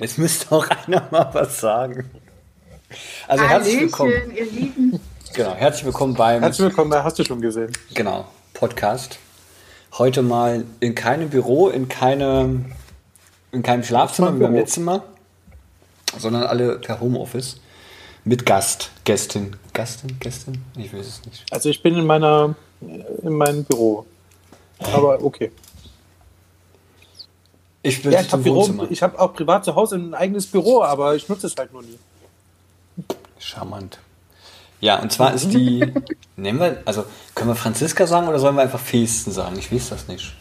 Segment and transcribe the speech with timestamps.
[0.00, 2.10] Jetzt müsste auch einer mal was sagen.
[3.26, 4.32] Also herzlich willkommen.
[4.34, 5.00] Ihr Lieben.
[5.34, 6.40] Genau, herzlich willkommen beim.
[6.42, 7.70] Herzlich willkommen bei Hast du schon gesehen?
[7.94, 9.18] Genau, Podcast.
[9.98, 12.72] Heute mal in keinem Büro, in keinem,
[13.52, 15.02] in keinem Schlafzimmer wie beim letzten Mal,
[16.16, 17.60] sondern alle per Homeoffice.
[18.24, 19.56] Mit Gast, Gästin.
[19.72, 20.62] Gastin, Gästin?
[20.76, 21.44] Ich weiß es nicht.
[21.50, 24.06] Also ich bin in meiner in meinem Büro.
[24.78, 25.50] Aber okay.
[27.88, 31.28] Ich bin ja, ich habe hab auch privat zu Hause ein eigenes Büro, aber ich
[31.28, 31.98] nutze es halt nur nie.
[33.38, 33.98] Charmant.
[34.80, 35.92] Ja, und zwar ist die.
[36.36, 39.58] nehmen wir, also können wir Franziska sagen oder sollen wir einfach Festen sagen?
[39.58, 40.34] Ich weiß das nicht.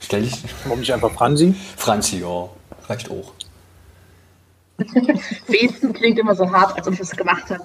[0.00, 0.42] Stell dich.
[0.64, 1.54] Warum nicht einfach Franzi?
[1.76, 2.48] Franzi, ja.
[2.88, 3.32] Reicht auch.
[5.46, 7.64] Festen klingt immer so hart, als ob ich das gemacht habe.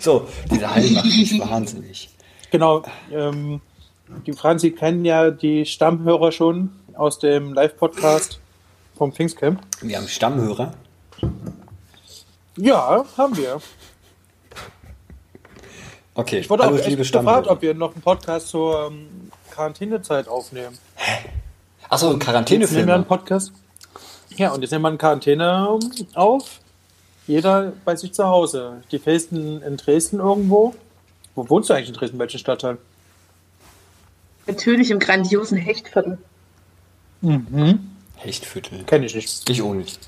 [0.00, 2.10] so, diese Hallen macht mich wahnsinnig.
[2.50, 2.82] Genau.
[3.12, 3.60] Ähm,
[4.26, 8.40] die Franzi kennen ja die Stammhörer schon aus dem Live-Podcast
[8.96, 9.60] vom Pfingstcamp.
[9.80, 10.74] Wir haben Stammhörer.
[12.56, 13.60] Ja, haben wir.
[16.14, 20.76] Okay, ich wurde auch echt gefragt, ob wir noch einen Podcast zur ähm, Quarantänezeit aufnehmen.
[20.96, 21.30] Hä?
[21.88, 22.76] Achso, Quarantänefilm.
[22.76, 23.52] Nehmen wir einen Podcast.
[24.36, 25.78] Ja, und jetzt nehmen wir eine Quarantäne
[26.14, 26.60] auf.
[27.26, 28.82] Jeder bei sich zu Hause.
[28.90, 30.74] Die festen in Dresden irgendwo.
[31.34, 32.18] Wo wohnst du eigentlich in Dresden?
[32.18, 32.78] Welchen Stadtteil?
[34.50, 36.18] Natürlich im grandiosen Hechtviertel.
[37.20, 37.90] Mhm.
[38.16, 38.84] Hechtviertel.
[38.84, 39.48] Kenne ich nicht.
[39.48, 40.00] Ich auch nicht.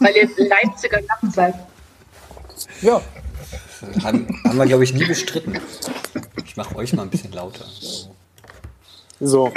[0.00, 1.54] Weil ihr Leipziger Lappen seid.
[2.82, 3.00] Ja.
[4.02, 5.58] Haben, haben wir, glaube ich, nie bestritten.
[6.44, 7.64] Ich mache euch mal ein bisschen lauter.
[9.20, 9.52] So.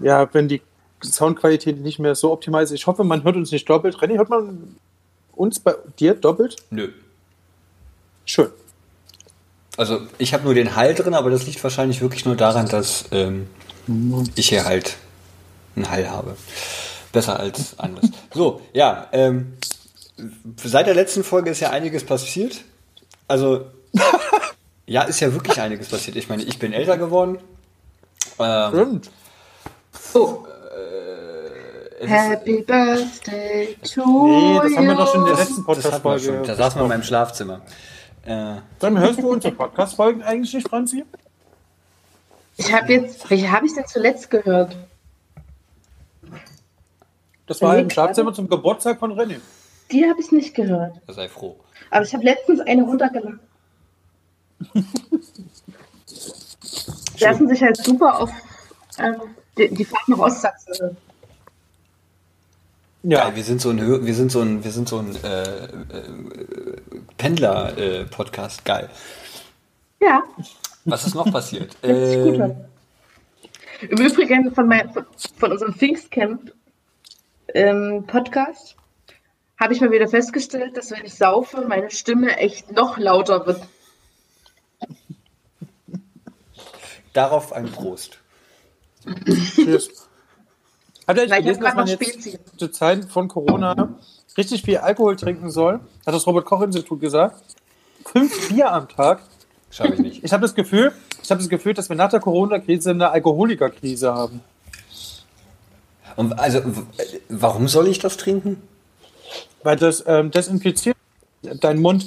[0.00, 0.62] Ja, wenn die
[1.02, 2.72] Soundqualität nicht mehr so optimal ist.
[2.72, 3.96] Ich hoffe, man hört uns nicht doppelt.
[3.96, 4.76] René, hört man
[5.32, 6.56] uns bei dir doppelt?
[6.70, 6.90] Nö.
[8.24, 8.50] Schön.
[9.78, 13.04] Also ich habe nur den Hall drin, aber das liegt wahrscheinlich wirklich nur daran, dass
[13.12, 13.46] ähm,
[14.34, 14.96] ich hier halt
[15.76, 16.36] einen Hall habe.
[17.12, 18.06] Besser als anders.
[18.34, 19.56] So, ja, ähm,
[20.56, 22.64] seit der letzten Folge ist ja einiges passiert.
[23.28, 23.66] Also,
[24.86, 26.16] ja, ist ja wirklich einiges passiert.
[26.16, 27.38] Ich meine, ich bin älter geworden.
[28.40, 29.10] Ähm, Stimmt.
[30.14, 30.44] Oh.
[32.00, 36.42] Äh, Happy Birthday to Nee, das haben wir doch schon in der letzten Podcast-Folge.
[36.44, 37.60] Da saßen wir in meinem Schlafzimmer.
[38.28, 38.60] Äh.
[38.78, 41.02] Dann hörst du unsere Podcast-Folgen eigentlich nicht, Franzi?
[42.58, 44.76] Ich habe jetzt, welche habe ich denn zuletzt gehört?
[47.46, 49.40] Das war im Schlafzimmer zum Geburtstag von René.
[49.90, 51.00] Die habe ich nicht gehört.
[51.08, 51.58] Sei froh.
[51.90, 53.40] Aber ich habe letztens eine runtergeladen.
[57.18, 58.30] Die lassen sich halt super auf
[58.98, 59.22] ähm,
[59.56, 60.98] die, die Fahrt nach Ostsachsen
[63.02, 63.24] ja.
[63.24, 65.70] Geil, wir sind so ein, wir sind so ein, wir sind so ein äh, äh,
[67.16, 68.60] Pendler-Podcast.
[68.60, 68.90] Äh, Geil.
[70.00, 70.22] Ja.
[70.84, 71.76] Was ist noch passiert?
[71.82, 76.52] äh, Im Übrigen von, mein, von, von unserem Pfingstcamp
[77.54, 78.76] ähm, Podcast
[79.58, 83.60] habe ich mal wieder festgestellt, dass wenn ich saufe, meine Stimme echt noch lauter wird.
[87.12, 88.18] Darauf ein Prost.
[89.54, 90.07] Tschüss.
[91.08, 93.88] Habt ihr eigentlich gelesen, dass man jetzt zur Zeit von Corona
[94.36, 95.80] richtig viel Alkohol trinken soll?
[96.06, 97.42] Hat das Robert-Koch-Institut gesagt.
[98.04, 99.20] Fünf Bier am Tag.
[99.70, 100.22] Schaffe ich nicht.
[100.22, 100.92] Ich habe das Gefühl,
[101.22, 104.42] ich habe das Gefühl, dass wir nach der Corona-Krise eine Alkoholikerkrise haben.
[106.16, 106.60] Und also,
[107.30, 108.62] warum soll ich das trinken?
[109.62, 110.96] Weil das ähm, desinfiziert
[111.42, 112.04] deinen Mund.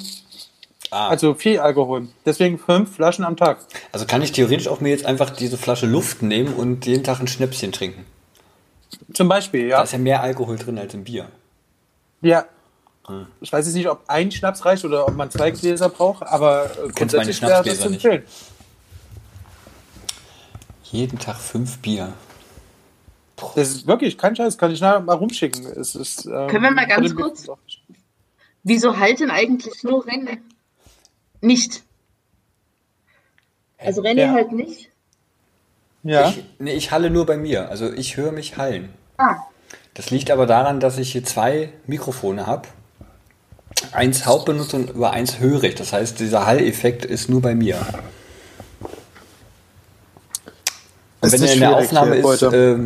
[0.92, 1.08] Ah.
[1.08, 2.06] Also viel Alkohol.
[2.24, 3.58] Deswegen fünf Flaschen am Tag.
[3.90, 7.18] Also kann ich theoretisch auch mir jetzt einfach diese Flasche Luft nehmen und jeden Tag
[7.18, 8.04] ein Schnäpschen trinken?
[9.12, 9.78] Zum Beispiel, ja.
[9.78, 11.28] Da ist ja mehr Alkohol drin als im Bier.
[12.20, 12.46] Ja.
[13.06, 13.26] Hm.
[13.40, 16.70] Ich weiß jetzt nicht, ob ein Schnaps reicht oder ob man zwei Gläser braucht, aber
[16.70, 18.08] äh, du kennst meine Schnapsgläser nicht.
[20.84, 22.12] Jeden Tag fünf Bier.
[23.56, 25.66] Das ist wirklich kein Scheiß, kann ich nachher mal rumschicken.
[25.66, 27.48] Es ist, ähm, Können wir mal ganz kurz.
[28.62, 30.42] Wieso halten eigentlich nur Rennen?
[31.40, 31.82] Nicht.
[33.78, 34.32] Also Rennen ja.
[34.32, 34.90] halt nicht.
[36.04, 36.28] Ja.
[36.28, 37.68] Ich, nee, ich halle nur bei mir.
[37.68, 38.92] Also ich höre mich hallen.
[39.22, 39.36] Ah.
[39.94, 42.68] Das liegt aber daran, dass ich hier zwei Mikrofone habe.
[43.92, 45.74] Eins Hauptbenutzer und über eins höre ich.
[45.74, 47.78] Das heißt, dieser Halleffekt ist nur bei mir.
[51.20, 52.76] Und wenn er in der Aufnahme ist, äh,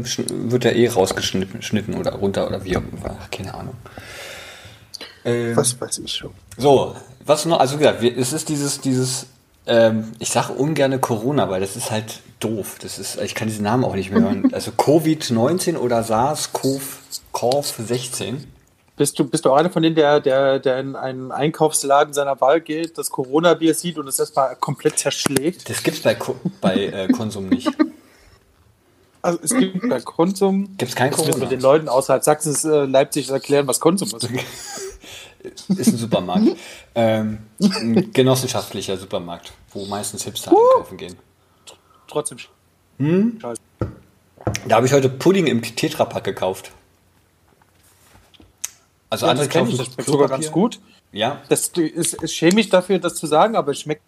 [0.50, 3.16] wird er eh rausgeschnitten oder runter oder wie auch immer.
[3.30, 3.74] Keine Ahnung.
[5.24, 6.32] Ähm, was weiß ich schon.
[6.58, 6.94] So,
[7.24, 9.26] was noch, also gesagt, es ist dieses, dieses
[9.66, 12.78] ähm, ich sage ungern Corona, weil das ist halt doof.
[12.80, 14.44] Das ist, ich kann diesen Namen auch nicht mehr hören.
[14.52, 18.36] Also Covid-19 oder SARS-CoV-16.
[18.96, 22.62] Bist du, bist du einer von denen, der, der, der in einen Einkaufsladen seiner Wahl
[22.62, 25.68] geht, das Corona-Bier sieht und es erstmal komplett zerschlägt?
[25.68, 26.16] Das gibt's bei,
[26.62, 27.68] bei äh, Konsum nicht.
[29.22, 30.76] Also es gibt bei Konsum.
[30.76, 31.40] Gibt es kein Konsum?
[31.40, 34.22] mit den Leuten außerhalb Sachsens, äh, Leipzig erklären, was Konsum ist.
[35.68, 36.46] ist ein Supermarkt.
[36.94, 40.56] ähm, ein genossenschaftlicher Supermarkt, wo meistens Hipster uh.
[40.56, 41.16] einkaufen gehen.
[42.08, 42.38] Trotzdem.
[42.98, 43.38] Hm?
[44.66, 46.72] Da habe ich heute Pudding im Tetrapack gekauft.
[49.10, 50.80] Also ja, andere kaufen ich, das schmeckt sogar ganz gut.
[51.12, 51.42] Ja.
[51.48, 54.02] Das ist, ist schämig dafür, das zu sagen, aber es schmeckt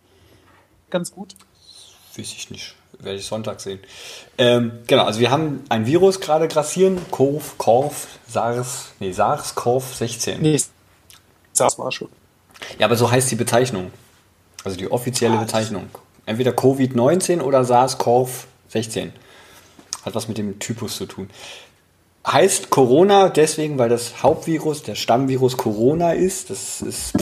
[0.90, 1.34] ganz gut.
[2.16, 2.74] Weiß ich nicht.
[2.98, 3.78] Werde ich Sonntag sehen.
[4.38, 6.98] Ähm, genau, also wir haben ein Virus gerade grassieren.
[7.12, 10.38] Korf, Korf, SARS, nee, SARS-CoV-16.
[10.40, 10.60] Nee,
[11.58, 12.08] SARS war schon.
[12.78, 13.90] Ja, aber so heißt die Bezeichnung.
[14.64, 15.88] Also die offizielle ah, Bezeichnung.
[16.26, 19.10] Entweder Covid-19 oder SARS-CoV-16.
[20.04, 21.30] Hat was mit dem Typus zu tun.
[22.26, 26.50] Heißt Corona deswegen, weil das Hauptvirus, der Stammvirus Corona ist.
[26.50, 27.14] Das ist,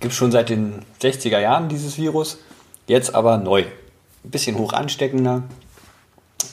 [0.00, 2.38] gibt schon seit den 60er Jahren dieses Virus.
[2.86, 3.62] Jetzt aber neu.
[4.24, 5.44] Ein bisschen hoch ansteckender.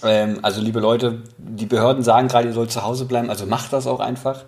[0.03, 3.29] Ähm, also liebe Leute, die Behörden sagen gerade, ihr sollt zu Hause bleiben.
[3.29, 4.45] Also macht das auch einfach.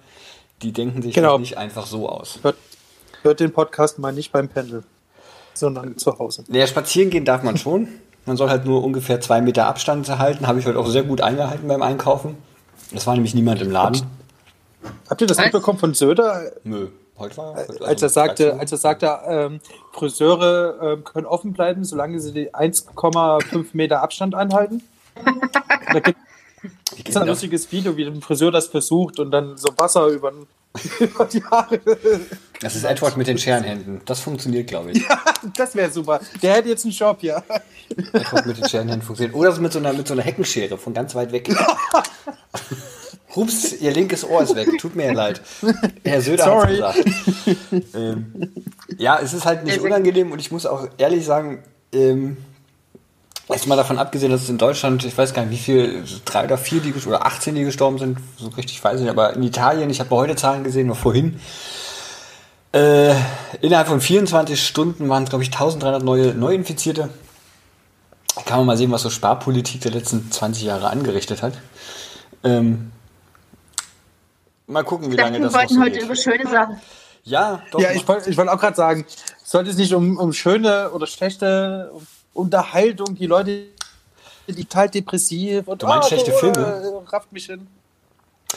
[0.62, 1.38] Die denken sich genau.
[1.38, 2.40] nicht einfach so aus.
[2.44, 2.56] Hört,
[3.24, 4.84] hört den Podcast mal nicht beim Pendel,
[5.54, 6.44] sondern zu Hause.
[6.50, 7.88] Ja, spazieren gehen darf man schon.
[8.26, 10.48] Man soll halt nur ungefähr zwei Meter Abstand halten.
[10.48, 12.38] Habe ich heute auch sehr gut eingehalten beim Einkaufen.
[12.94, 14.02] Es war nämlich niemand im Laden.
[15.10, 16.52] Habt ihr das mitbekommen von Söder?
[16.64, 16.90] Nö.
[17.18, 19.60] Heute war, heute also als er sagte, als er sagte, ähm,
[19.92, 24.82] Friseure äh, können offen bleiben, solange sie die 1,5 Meter Abstand einhalten.
[25.94, 26.18] da gibt
[27.10, 30.32] es ein lustiges Video, wie ein Friseur das versucht und dann so Wasser über,
[31.00, 31.80] über die Haare.
[32.62, 34.02] Das ist Edward mit den Scherenhänden.
[34.06, 35.02] Das funktioniert, glaube ich.
[35.08, 35.20] Ja,
[35.56, 36.20] das wäre super.
[36.42, 37.44] Der hätte jetzt einen Job, ja.
[38.14, 39.36] Edward mit den Scherenhänden funktioniert.
[39.36, 41.50] Oder mit so einer, mit so einer Heckenschere von ganz weit weg.
[43.36, 44.70] Hups, ihr linkes Ohr ist weg.
[44.78, 45.42] Tut mir leid.
[46.04, 47.06] Herr Söder hat gesagt.
[47.96, 48.52] ähm,
[48.98, 51.64] ja, es ist halt nicht unangenehm und ich muss auch ehrlich sagen,
[51.94, 52.38] ähm,
[53.52, 56.46] Jetzt mal davon abgesehen, dass es in Deutschland, ich weiß gar nicht, wie viel, drei
[56.46, 59.44] oder vier die, oder 18 die gestorben sind, so richtig weiß ich nicht, aber in
[59.44, 61.40] Italien, ich habe heute Zahlen gesehen, nur vorhin,
[62.74, 63.14] äh,
[63.60, 67.10] innerhalb von 24 Stunden waren es, glaube ich, 1300 neue Neuinfizierte.
[68.36, 71.54] Da kann man mal sehen, was so Sparpolitik der letzten 20 Jahre angerichtet hat.
[72.46, 72.92] Ähm,
[74.68, 76.04] mal gucken, wie lange das noch so heute geht.
[76.04, 76.80] über schöne Sachen.
[77.24, 77.82] Ja, doch.
[77.82, 79.06] Ja, ich wollte wollt auch gerade sagen,
[79.44, 81.92] sollte es nicht um, um schöne oder schlechte
[82.34, 83.66] Unterhaltung, die Leute
[84.48, 87.04] die total depressiv und du meinst oh, schlechte Filme?
[87.08, 87.68] rafft mich hin.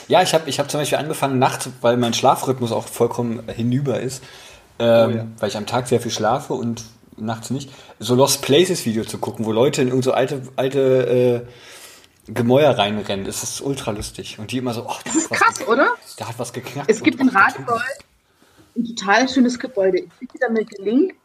[0.07, 3.99] Ja, ich habe ich hab zum Beispiel angefangen nachts, weil mein Schlafrhythmus auch vollkommen hinüber
[3.99, 4.23] ist,
[4.79, 5.27] ähm, oh, ja.
[5.39, 6.83] weil ich am Tag sehr viel schlafe und
[7.17, 11.45] nachts nicht, so Lost Places Video zu gucken, wo Leute in so alte, alte
[12.27, 13.25] äh, Gemäuer reinrennen.
[13.25, 14.39] Das ist ultra lustig.
[14.39, 15.89] Und die immer so, oh, das ist krass, oder?
[16.17, 16.89] Da hat was geknackt.
[16.89, 17.79] Es gibt in Radebeul
[18.75, 19.99] ein total schönes Gebäude.
[19.99, 21.15] Ich schicke dir damit den Link.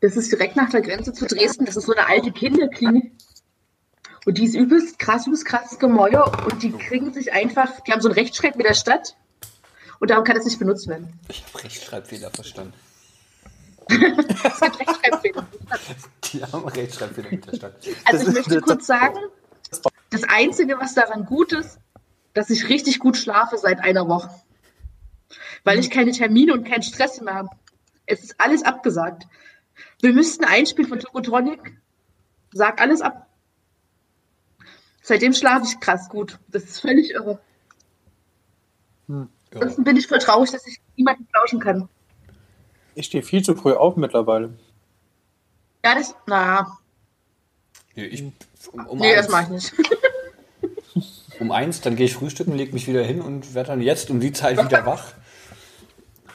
[0.00, 1.64] Das ist direkt nach der Grenze zu Dresden.
[1.64, 3.12] Das ist so eine alte Kinderklinik.
[4.24, 6.32] Und die ist übelst krass, übelst krasses Gemäuer.
[6.44, 9.16] Und die kriegen sich einfach, die haben so einen Rechtschreib mit der Stadt.
[9.98, 11.18] Und darum kann das nicht benutzt werden.
[11.28, 12.74] Ich habe Rechtschreibfehler verstanden
[13.88, 15.46] es gibt Rechtschreibfehler.
[16.32, 17.88] Die haben Rechtschreibfehler mit der Stadt.
[18.04, 19.18] Also ich möchte kurz sagen,
[20.10, 21.78] das Einzige, was daran gut ist,
[22.34, 24.30] dass ich richtig gut schlafe seit einer Woche.
[25.64, 27.48] Weil ich keine Termine und keinen Stress mehr habe.
[28.06, 29.26] Es ist alles abgesagt.
[30.00, 31.78] Wir müssten einspielen von Tokotronic.
[32.52, 33.26] Sag alles ab.
[35.02, 36.38] Seitdem schlafe ich krass gut.
[36.48, 37.38] Das ist völlig irre.
[39.06, 41.88] Hm, Ansonsten bin ich voll traurig, dass ich niemanden lauschen kann.
[42.94, 44.54] Ich stehe viel zu früh auf mittlerweile.
[45.84, 46.14] Ja, das.
[46.26, 46.78] Na.
[47.94, 48.22] Nee, ich,
[48.72, 49.74] um, um nee das mache ich nicht.
[51.40, 54.18] um eins, dann gehe ich frühstücken, lege mich wieder hin und werde dann jetzt um
[54.18, 55.12] die Zeit wieder wach.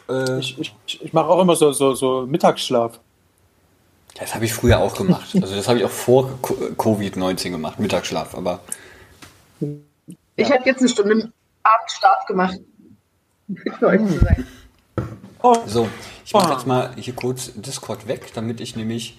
[0.07, 2.99] Äh, ich ich, ich mache auch immer so, so, so Mittagsschlaf.
[4.21, 5.35] Das habe ich früher auch gemacht.
[5.41, 8.61] Also das habe ich auch vor Covid-19 gemacht, Mittagsschlaf, aber.
[9.59, 10.55] Ich ja.
[10.55, 11.31] habe jetzt eine Stunde
[11.63, 12.59] Abendschlaf gemacht.
[13.79, 14.47] Für euch zu sein.
[15.41, 15.55] Oh.
[15.65, 15.89] So,
[16.23, 19.17] ich mache jetzt mal hier kurz Discord weg, damit ich nämlich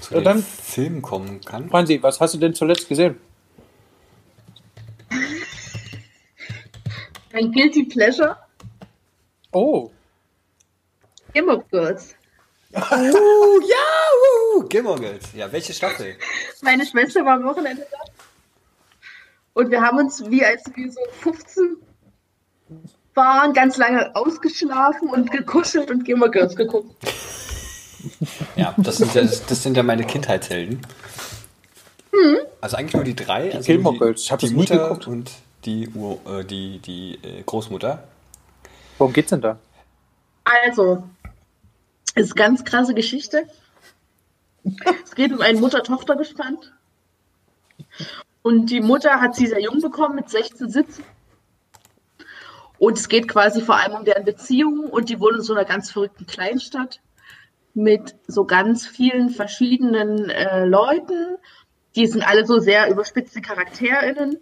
[0.00, 1.68] zu ja, den Film kommen kann.
[1.68, 3.18] Franzi, was hast du denn zuletzt gesehen?
[7.32, 8.36] Ein Guilty Pleasure.
[9.50, 9.90] Oh.
[11.32, 12.14] Gilmore Girls.
[12.74, 13.86] uh, ja,
[14.56, 15.32] uh, Gilmore Girls.
[15.34, 16.16] Ja, welche Staffel?
[16.62, 17.98] Meine Schwester war am Wochenende da.
[19.54, 21.76] Und wir haben uns wie als wir so 15
[23.14, 26.94] waren, ganz lange ausgeschlafen und gekuschelt und Gilmore Girls geguckt.
[28.54, 30.80] Ja, das sind ja, das sind ja meine Kindheitshelden.
[32.12, 32.36] Hm.
[32.60, 33.48] Also eigentlich nur die drei.
[33.48, 34.22] Die also Gilmore Girls.
[34.22, 35.08] Ich habe die Mutter geguckt.
[35.08, 35.32] und
[35.64, 38.04] die, Ur, äh, die, die äh, Großmutter.
[38.98, 39.58] Worum geht's denn da?
[40.44, 41.02] Also,
[42.14, 43.48] ist ganz krasse Geschichte.
[45.04, 46.58] Es geht um ein Mutter-Tochter-Gespann.
[48.42, 51.04] Und die Mutter hat sie sehr jung bekommen, mit 16, 17.
[52.78, 55.64] Und es geht quasi vor allem um deren Beziehungen und die wohnen in so einer
[55.64, 57.00] ganz verrückten Kleinstadt
[57.74, 61.36] mit so ganz vielen verschiedenen äh, Leuten.
[61.94, 64.38] Die sind alle so sehr überspitzte CharakterInnen.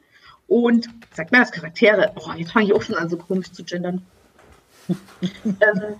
[0.46, 2.12] Und sagt man das Charaktere?
[2.16, 4.04] Oh, jetzt fange ich auch schon an, so komisch zu gendern.
[5.44, 5.96] ähm,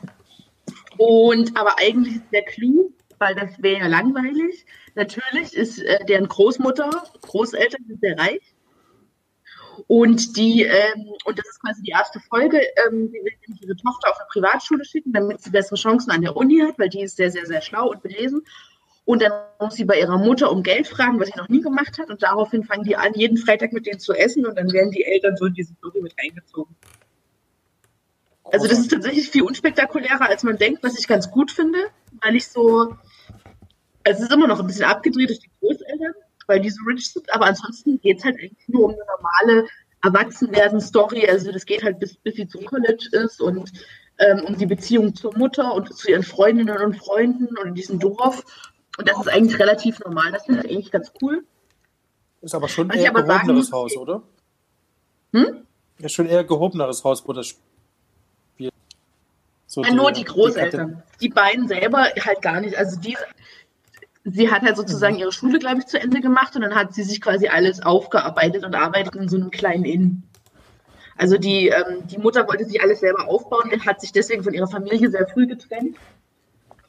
[0.98, 4.66] und aber eigentlich ist der Clou, weil das wäre ja langweilig.
[4.94, 6.90] Natürlich ist äh, deren Großmutter,
[7.22, 8.54] Großeltern sind sehr reich.
[9.86, 14.18] Und die, ähm, und das ist quasi die erste Folge, ähm, will ihre Tochter auf
[14.18, 17.30] eine Privatschule schicken, damit sie bessere Chancen an der Uni hat, weil die ist sehr,
[17.30, 18.42] sehr, sehr schlau und belesen.
[19.04, 21.98] Und dann muss sie bei ihrer Mutter um Geld fragen, was sie noch nie gemacht
[21.98, 22.08] hat.
[22.08, 25.04] Und daraufhin fangen die an, jeden Freitag mit denen zu essen und dann werden die
[25.04, 26.74] Eltern so in diese Story mit eingezogen.
[28.44, 31.78] Also das ist tatsächlich viel unspektakulärer, als man denkt, was ich ganz gut finde,
[32.22, 32.94] weil ich so,
[34.02, 36.12] es ist immer noch ein bisschen abgedreht durch die Großeltern,
[36.46, 39.68] weil die so rich sind, aber ansonsten geht es halt eigentlich nur um eine normale
[40.02, 41.26] Erwachsenwerden-Story.
[41.28, 43.72] Also das geht halt bis, bis sie zum College ist und
[44.18, 47.98] ähm, um die Beziehung zur Mutter und zu ihren Freundinnen und Freunden und in diesem
[47.98, 48.44] Dorf.
[48.98, 50.30] Und das ist eigentlich relativ normal.
[50.32, 51.44] Das finde ich eigentlich ganz cool.
[52.42, 54.22] Ist aber schon Was eher gehobeneres Haus, oder?
[55.32, 55.66] Hm?
[55.98, 57.58] Ist schon eher gehobeneres Haus, wo das.
[59.74, 61.02] So ja, die, nur die Großeltern.
[61.14, 62.76] Die, die, beiden selber halt gar nicht.
[62.76, 63.16] Also die,
[64.22, 65.20] sie hat halt sozusagen mhm.
[65.20, 68.64] ihre Schule, glaube ich, zu Ende gemacht und dann hat sie sich quasi alles aufgearbeitet
[68.64, 70.22] und arbeitet in so einem kleinen Inn.
[71.16, 74.54] Also die, ähm, die Mutter wollte sich alles selber aufbauen und hat sich deswegen von
[74.54, 75.96] ihrer Familie sehr früh getrennt.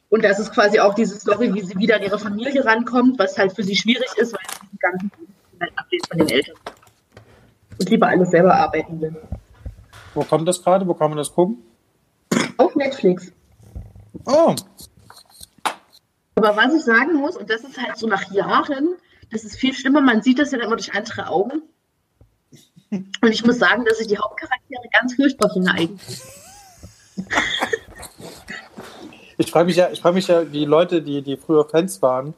[0.08, 3.36] Und das ist quasi auch diese Story, wie sie wieder an ihre Familie rankommt, was
[3.36, 5.10] halt für sie schwierig ist, weil sie diesen ganzen
[5.60, 6.54] halt ablehnt von den Eltern.
[7.80, 9.16] Und lieber alles selber arbeiten will.
[10.14, 10.86] Wo kommt das gerade?
[10.86, 11.64] Wo kann man das gucken?
[12.56, 13.32] Auf Netflix.
[14.26, 14.54] Oh.
[16.34, 18.96] Aber was ich sagen muss, und das ist halt so nach Jahren,
[19.30, 21.62] das ist viel schlimmer, man sieht das ja immer durch andere Augen.
[22.90, 26.22] Und ich muss sagen, dass ich die Hauptcharaktere ganz furchtbar finde eigentlich.
[29.38, 32.34] Ich frage mich ja, ich frage mich ja, wie Leute, die, die früher Fans waren,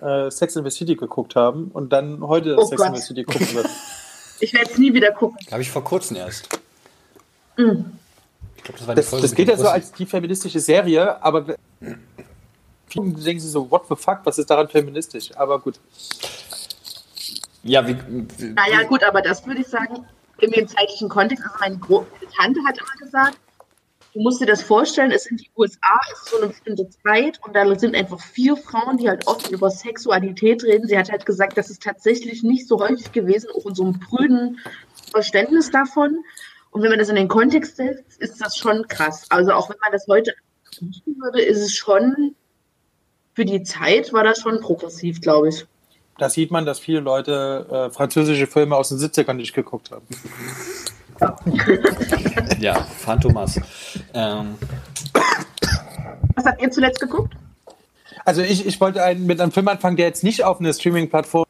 [0.00, 2.88] äh, Sex in the City geguckt haben und dann heute oh Sex Gott.
[2.90, 3.70] in the City gucken würden.
[4.40, 5.38] Ich werde es nie wieder gucken.
[5.50, 6.48] Habe ich vor kurzem erst.
[7.56, 7.82] Mm.
[8.70, 11.56] Ich glaub, das, war die das, das geht ja so als die feministische Serie, aber
[12.86, 15.30] viele denken sich so, what the fuck, was ist daran feministisch?
[15.36, 15.80] Aber gut.
[17.62, 17.96] Ja, wie,
[18.38, 20.06] wie, naja, gut, aber das würde ich sagen,
[20.40, 23.38] in dem zeitlichen Kontext, also meine Gro Tante hat immer gesagt,
[24.14, 27.38] du musst dir das vorstellen, es sind die USA, es ist so eine bestimmte Zeit
[27.44, 30.88] und da sind einfach vier Frauen, die halt oft über Sexualität reden.
[30.88, 34.00] Sie hat halt gesagt, das ist tatsächlich nicht so häufig gewesen, auch in so einem
[34.00, 34.58] prüden
[35.10, 36.24] Verständnis davon.
[36.70, 39.26] Und wenn man das in den Kontext setzt, ist das schon krass.
[39.28, 40.34] Also auch wenn man das heute
[40.80, 42.34] machen würde, ist es schon,
[43.34, 45.66] für die Zeit war das schon progressiv, glaube ich.
[46.18, 50.06] Da sieht man, dass viele Leute äh, französische Filme aus den 70ern nicht geguckt haben.
[52.60, 53.60] ja, Phantomas.
[54.14, 54.54] Ähm.
[56.34, 57.34] Was habt ihr zuletzt geguckt?
[58.24, 61.46] Also ich, ich wollte einen, mit einem Film anfangen, der jetzt nicht auf eine Streaming-Plattform,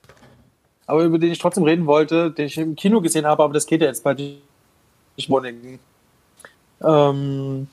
[0.86, 3.66] aber über den ich trotzdem reden wollte, den ich im Kino gesehen habe, aber das
[3.66, 4.14] geht ja jetzt bei
[5.28, 5.78] Wohnungen.
[6.82, 7.68] Ähm,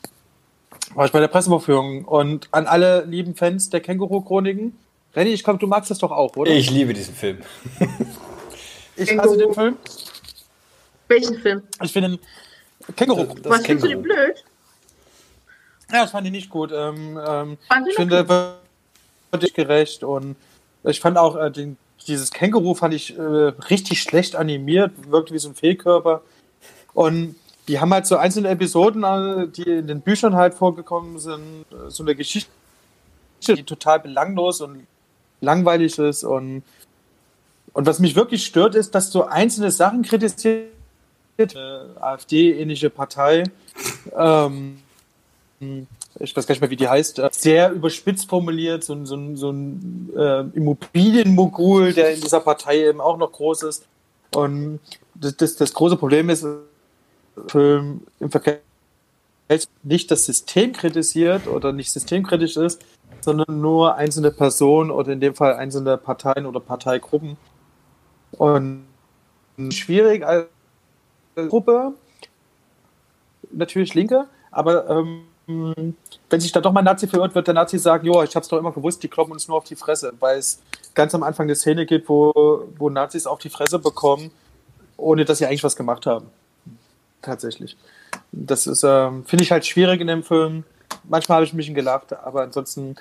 [0.94, 4.78] war ich bei der Pressevorführung und an alle lieben Fans der Känguru-Chroniken.
[5.16, 6.52] Renny, ich glaube, du magst das doch auch, oder?
[6.52, 7.40] Ich liebe diesen Film.
[8.96, 9.78] ich hasse den Film.
[11.08, 11.64] Welchen Film?
[11.82, 13.26] Ich finde den Känguru.
[13.26, 14.44] Das, das Was findest du den blöd?
[15.92, 16.72] Ja, das fand ich nicht gut.
[16.74, 18.58] Ähm, ähm, ich finde,
[19.32, 20.36] wirklich gerecht und
[20.84, 21.78] ich fand auch äh, den,
[22.08, 26.22] dieses Känguru fand ich äh, richtig schlecht animiert, wirkte wie so ein Fehlkörper.
[26.98, 27.36] Und
[27.68, 31.92] die haben halt so einzelne Episoden, äh, die in den Büchern halt vorgekommen sind, äh,
[31.92, 32.50] so eine Geschichte,
[33.48, 34.88] die total belanglos und
[35.40, 36.64] langweilig ist und
[37.74, 40.72] und was mich wirklich stört, ist, dass so einzelne Sachen kritisiert
[42.00, 43.44] AfD-ähnliche Partei,
[44.18, 44.80] ähm,
[45.60, 49.52] ich weiß gar nicht mehr, wie die heißt, äh, sehr überspitzt formuliert, so, so, so
[49.52, 53.86] ein äh, Immobilienmogul, der in dieser Partei eben auch noch groß ist.
[54.34, 54.80] Und
[55.14, 56.44] das, das, das große Problem ist,
[57.48, 58.60] Film im Verkehr
[59.84, 62.82] nicht das System kritisiert oder nicht systemkritisch ist,
[63.22, 67.38] sondern nur einzelne Personen oder in dem Fall einzelne Parteien oder Parteigruppen.
[68.32, 68.86] Und
[69.70, 70.48] schwierig als
[71.36, 71.94] Gruppe,
[73.52, 75.24] natürlich Linke, aber ähm,
[76.30, 78.58] wenn sich da doch mal Nazi verirrt, wird der Nazi sagen, jo, ich hab's doch
[78.58, 80.62] immer gewusst, die kloppen uns nur auf die Fresse, weil es
[80.94, 84.32] ganz am Anfang eine Szene gibt, wo, wo Nazis auf die Fresse bekommen,
[84.98, 86.28] ohne dass sie eigentlich was gemacht haben.
[87.22, 87.78] Tatsächlich.
[88.32, 90.64] Das ist, ähm, finde ich halt schwierig in dem Film.
[91.04, 92.96] Manchmal habe ich mich gelacht, aber ansonsten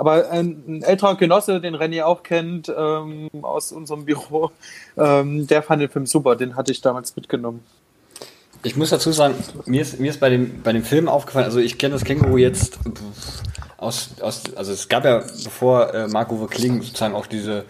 [0.00, 4.52] Aber ein, ein, älterer Genosse, den René auch kennt, ähm, aus unserem Büro,
[4.96, 7.64] ähm, der fand den Film super, den hatte ich damals mitgenommen.
[8.62, 9.34] Ich muss dazu sagen,
[9.66, 12.38] mir ist, mir ist bei, dem, bei dem Film aufgefallen, also ich kenne das Känguru
[12.38, 12.78] jetzt
[13.76, 17.64] aus, aus, also es gab ja, bevor äh, Marco Kling sozusagen auch diese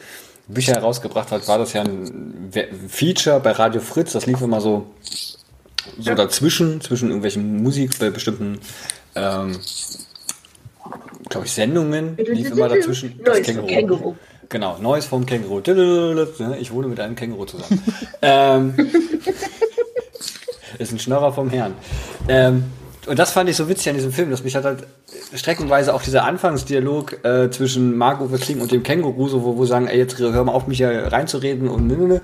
[0.49, 2.51] Bücher herausgebracht hat, war das ja ein
[2.89, 4.87] Feature bei Radio Fritz, das lief immer so,
[5.99, 8.59] so dazwischen, zwischen irgendwelchen Musik bei bestimmten
[9.15, 9.59] ähm,
[11.29, 13.21] glaube ich, Sendungen lief immer dazwischen.
[13.25, 13.67] Das Känguru.
[13.67, 14.15] Känguru.
[14.49, 15.61] Genau, Neues vom Känguru.
[16.59, 17.83] Ich wohne mit einem Känguru zusammen.
[18.23, 18.75] ähm,
[20.79, 21.75] ist ein Schnorrer vom Herrn.
[22.29, 22.65] Ähm,
[23.07, 24.87] und das fand ich so witzig an diesem Film, dass mich hat halt
[25.35, 29.87] streckenweise auch dieser Anfangsdialog äh, zwischen Margot Kling und dem Känguru, so wo, wo sagen,
[29.87, 32.21] ey, jetzt hör mal auf, mich hier reinzureden und ne, ne, ne.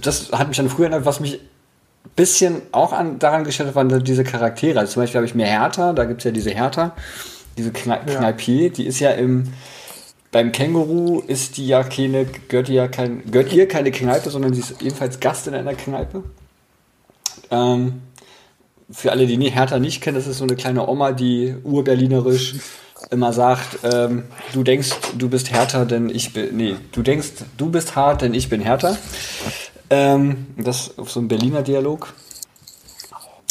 [0.00, 1.40] Das hat mich dann früher erinnert, was mich
[2.14, 4.80] bisschen auch an, daran gestellt waren diese Charaktere.
[4.80, 6.94] Also zum Beispiel habe ich mir Hertha, da gibt es ja diese Hertha,
[7.56, 8.14] diese Kne ja.
[8.18, 9.52] Kneipier, die ist ja im
[10.32, 14.60] beim Känguru ist die ja keine, gehört, ja kein, gehört ihr keine Kneipe, sondern sie
[14.60, 16.24] ist ebenfalls Gast in einer Kneipe.
[17.50, 18.02] Ähm,
[18.90, 22.56] für alle, die Hertha nicht kennen, das ist so eine kleine Oma, die urberlinerisch
[23.10, 27.70] immer sagt, ähm, du denkst, du bist härter, denn ich bin, nee, du denkst, du
[27.70, 28.96] bist hart, denn ich bin härter.
[29.88, 32.12] Ähm, das auf so einem Berliner Dialog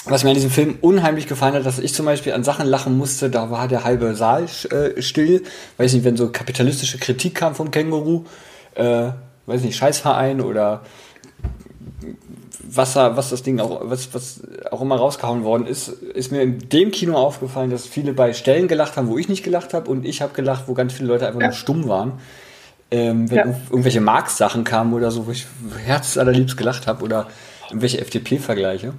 [0.07, 2.97] was mir an diesem Film unheimlich gefallen hat, dass ich zum Beispiel an Sachen lachen
[2.97, 5.43] musste, da war der halbe Saal äh, still.
[5.77, 8.25] Weiß nicht, wenn so kapitalistische Kritik kam vom Känguru,
[8.75, 9.09] äh,
[9.47, 10.83] weiß nicht, Scheißverein oder
[12.61, 16.59] was, was das Ding auch, was, was auch immer rausgehauen worden ist, ist mir in
[16.69, 20.05] dem Kino aufgefallen, dass viele bei Stellen gelacht haben, wo ich nicht gelacht habe und
[20.05, 21.47] ich habe gelacht, wo ganz viele Leute einfach ja.
[21.47, 22.13] nur stumm waren.
[22.95, 23.45] Ähm, wenn ja.
[23.69, 25.45] irgendwelche Marx-Sachen kamen oder so, wo ich
[25.85, 27.27] herzallerliebst gelacht habe oder
[27.69, 28.93] irgendwelche FDP-Vergleiche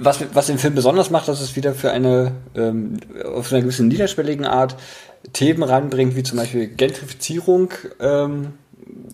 [0.00, 3.88] was, was den Film besonders macht, dass es wieder für eine, ähm, auf einer gewissen
[3.88, 4.76] niederschwelligen Art
[5.32, 8.54] Themen ranbringt, wie zum Beispiel Gentrifizierung, ähm,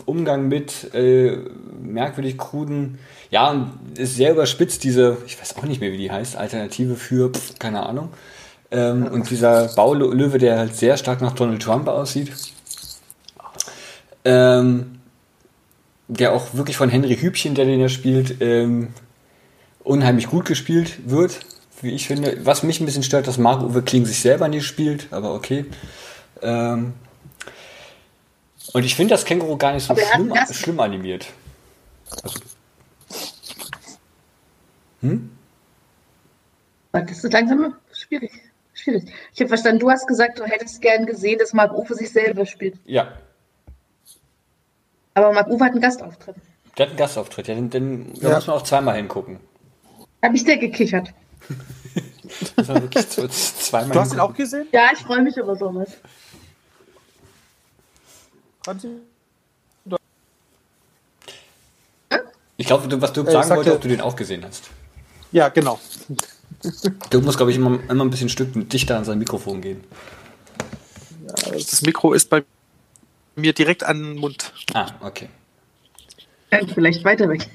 [0.05, 1.37] Umgang mit äh,
[1.83, 2.99] merkwürdig kruden,
[3.31, 6.95] ja, und ist sehr überspitzt, diese, ich weiß auch nicht mehr, wie die heißt, Alternative
[6.95, 8.11] für, pf, keine Ahnung.
[8.71, 12.31] Ähm, und dieser Baulöwe, der halt sehr stark nach Donald Trump aussieht.
[14.27, 14.99] Ähm,
[16.09, 18.89] der auch wirklich von Henry Hübchen, der den ja spielt, ähm,
[19.83, 21.41] unheimlich gut gespielt wird,
[21.81, 22.45] wie ich finde.
[22.45, 25.67] Was mich ein bisschen stört, dass Marc-Uwe Kling sich selber nicht spielt, aber okay.
[26.43, 26.95] Ähm
[28.73, 31.27] und ich finde das Känguru gar nicht so schlimm, schlimm, animiert.
[32.23, 32.41] Also.
[35.03, 35.31] Hm?
[36.93, 38.33] Das ist langsam schwierig.
[38.75, 39.05] schwierig.
[39.35, 42.47] Ich habe verstanden, du hast gesagt, du hättest gern gesehen, dass Marc Uwe sich selber
[42.47, 42.79] spielt.
[42.87, 43.13] Ja.
[45.17, 46.37] Aber Marc Uwe hat einen Gastauftritt.
[46.77, 48.29] Der hat einen Gastauftritt, ja, den, den ja.
[48.29, 49.41] da muss man auch zweimal hingucken.
[50.23, 51.09] Habe ich sehr gekichert.
[52.57, 53.95] das war wirklich zweimal.
[53.95, 54.67] Du hast ihn auch gesehen?
[54.73, 55.89] Ja, ich freue mich über sowas.
[62.59, 64.65] Ich glaube, was du äh, sagen wolltest, ob du den auch gesehen hast.
[65.33, 65.81] Ja, genau.
[67.09, 69.83] Du musst, glaube ich, immer, immer ein bisschen Stück dichter an sein Mikrofon gehen.
[71.27, 72.45] Ja, das Mikro ist bei
[73.37, 74.53] mir direkt an den Mund.
[74.75, 75.29] Ah, okay.
[76.75, 77.49] Vielleicht weiter weg.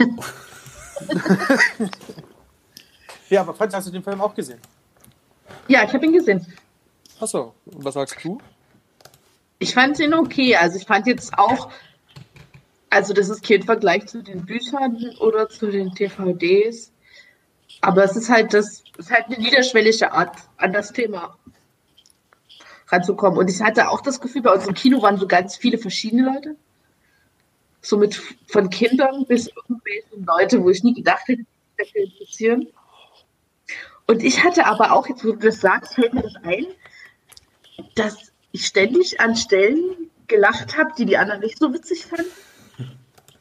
[3.30, 4.60] Ja, aber Franz, hast du den Film auch gesehen?
[5.70, 6.46] Ja, ich habe ihn gesehen.
[7.20, 8.40] Achso, und was sagst du?
[9.60, 10.56] Ich fand ihn okay.
[10.58, 11.72] Also ich fand jetzt auch,
[12.90, 16.92] also das ist kein Vergleich zu den Büchern oder zu den TVDs.
[17.80, 21.38] Aber es ist halt das, es ist halt eine niederschwellige Art, an das Thema
[22.92, 23.40] ranzukommen.
[23.40, 26.24] Und ich hatte auch das Gefühl, bei uns im Kino waren so ganz viele verschiedene
[26.24, 26.56] Leute.
[27.82, 32.68] So mit von Kindern bis irgendwelche Leute, wo ich nie gedacht hätte, sich dafür interessieren.
[34.08, 36.66] Und ich hatte aber auch, jetzt wo du das sagst, fällt mir das ein,
[37.96, 42.30] dass ich ständig an Stellen gelacht habe, die die anderen nicht so witzig fanden.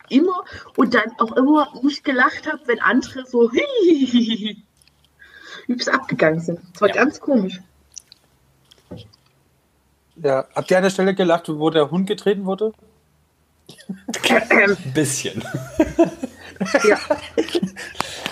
[0.08, 0.44] Immer.
[0.76, 3.50] Und dann auch immer nicht gelacht habe, wenn andere so
[5.66, 6.60] übelst abgegangen sind.
[6.72, 6.94] Das war ja.
[6.94, 7.60] ganz komisch.
[10.22, 12.72] Ja, habt ihr an der Stelle gelacht, wo der Hund getreten wurde?
[14.28, 15.42] Ein bisschen.
[16.87, 16.98] Ja.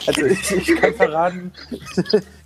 [0.07, 1.53] Also ich, ich, kann verraten,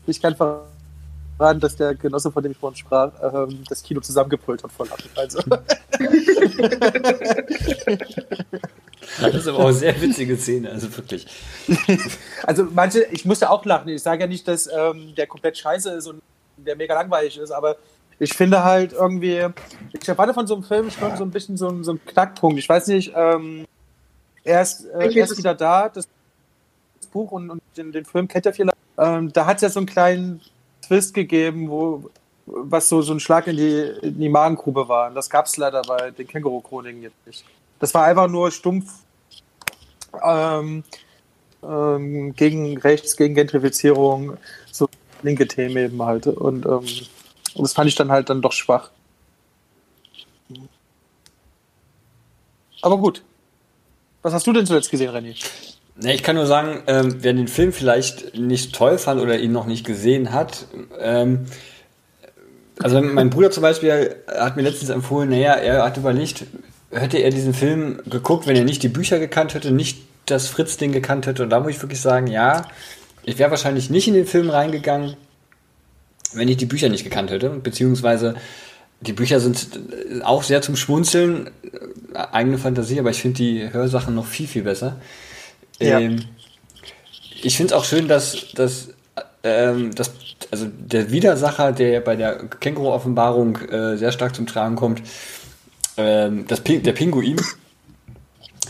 [0.06, 4.62] ich kann verraten, dass der Genosse, von dem ich vorhin sprach, ähm, das Kino zusammengepult
[4.62, 5.10] hat vor Lachen.
[5.16, 5.40] Also.
[9.20, 11.26] Das ist aber auch eine sehr witzige Szene, also wirklich.
[12.44, 13.88] Also manche, ich musste auch lachen.
[13.88, 16.22] Ich sage ja nicht, dass ähm, der komplett scheiße ist und
[16.56, 17.76] der mega langweilig ist, aber
[18.22, 19.48] ich finde halt irgendwie,
[19.92, 22.56] ich erwarte von so einem Film schon so ein bisschen so, so einen Knackpunkt.
[22.56, 23.66] Ich weiß nicht, ähm,
[24.44, 26.06] er ist, äh, er ist wieder da, das
[27.12, 28.76] Buch und, und den, den, Film kennt er vielleicht.
[28.96, 30.40] Ähm, da hat es ja so einen kleinen
[30.86, 32.10] Twist gegeben, wo
[32.46, 35.08] was so, so ein Schlag in die, in die Magengrube war.
[35.08, 37.44] Und das gab es leider bei den Känguru-Chroniken jetzt nicht.
[37.80, 38.92] Das war einfach nur stumpf
[40.24, 40.84] ähm,
[41.64, 44.36] ähm, gegen Rechts, gegen Gentrifizierung,
[44.70, 44.88] so
[45.22, 46.28] linke Themen eben halt.
[46.28, 46.86] Und ähm,
[47.56, 48.90] das fand ich dann halt dann doch schwach.
[52.80, 53.22] Aber gut.
[54.22, 55.36] Was hast du denn zuletzt gesehen, René?
[55.96, 59.52] Ne, ich kann nur sagen, ähm, wer den Film vielleicht nicht toll fand oder ihn
[59.52, 60.66] noch nicht gesehen hat,
[60.98, 61.46] ähm,
[62.82, 66.44] also mein Bruder zum Beispiel hat mir letztens empfohlen, naja, er hat überlegt,
[66.90, 70.92] hätte er diesen Film geguckt, wenn er nicht die Bücher gekannt hätte, nicht das Fritz-Ding
[70.92, 71.42] gekannt hätte.
[71.42, 72.66] Und da muss ich wirklich sagen, ja,
[73.24, 75.16] ich wäre wahrscheinlich nicht in den Film reingegangen,
[76.34, 77.50] wenn ich die Bücher nicht gekannt hätte.
[77.50, 78.34] Beziehungsweise
[79.00, 79.68] die Bücher sind
[80.22, 81.50] auch sehr zum Schmunzeln,
[82.14, 85.00] eigene Fantasie, aber ich finde die Hörsachen noch viel, viel besser.
[85.80, 85.98] Ja.
[85.98, 86.24] Ähm,
[87.42, 88.88] ich finde es auch schön, dass, dass,
[89.42, 90.12] ähm, dass
[90.50, 95.02] also der Widersacher, der bei der Känguru-Offenbarung äh, sehr stark zum Tragen kommt,
[95.96, 97.40] ähm, das Ping der Pinguin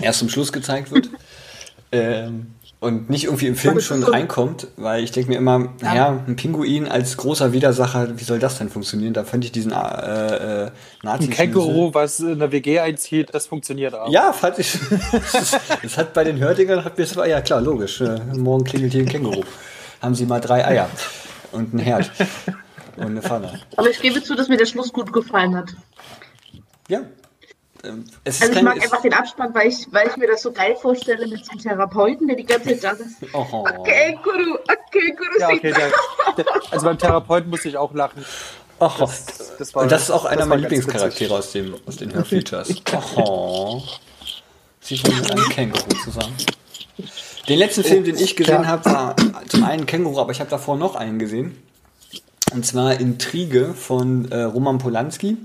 [0.01, 1.11] erst zum Schluss gezeigt wird.
[1.93, 6.35] ähm, und nicht irgendwie im Film schon reinkommt, weil ich denke mir immer, naja, ein
[6.35, 9.15] Pinguin als großer Widersacher, wie soll das denn funktionieren?
[9.15, 10.71] Da fand ich diesen äh, äh,
[11.05, 14.11] nazi Ein Känguru, was in der WG einzieht, das funktioniert auch.
[14.11, 14.81] Ja, fand ich.
[15.83, 18.01] das hat bei den Hördigern, hat mir das war, ja klar, logisch.
[18.01, 19.45] Äh, morgen klingelt hier ein Känguru.
[20.01, 20.91] Haben sie mal drei Eier
[21.53, 22.11] und ein Herd
[22.97, 23.61] und eine Pfanne.
[23.77, 25.77] Aber ich gebe zu, dass mir der Schluss gut gefallen hat.
[26.89, 27.03] Ja,
[27.85, 30.77] ähm, also ich mag einfach den Abspann, weil ich, weil ich mir das so geil
[30.77, 33.17] vorstelle mit so einem Therapeuten, der die ganze Zeit da ist.
[33.33, 33.65] Oh.
[33.79, 35.41] Okay, Guru, okay, Guru.
[35.41, 35.93] Ja, okay, der,
[36.37, 38.25] der, also beim Therapeuten musste ich auch lachen.
[38.79, 42.13] Oh, das, das, war, Und das ist auch einer meiner Lieblingscharaktere aus, dem, aus den
[42.15, 42.83] Hörfeatures.
[43.17, 43.83] oh.
[44.81, 46.37] Sie wohnen mit einem Känguru zusammen.
[47.49, 48.67] Den letzten Film, den ich gesehen ja.
[48.67, 49.17] habe, war
[49.49, 51.57] zum einen Känguru, aber ich habe davor noch einen gesehen.
[52.53, 55.37] Und zwar Intrige von äh, Roman Polanski.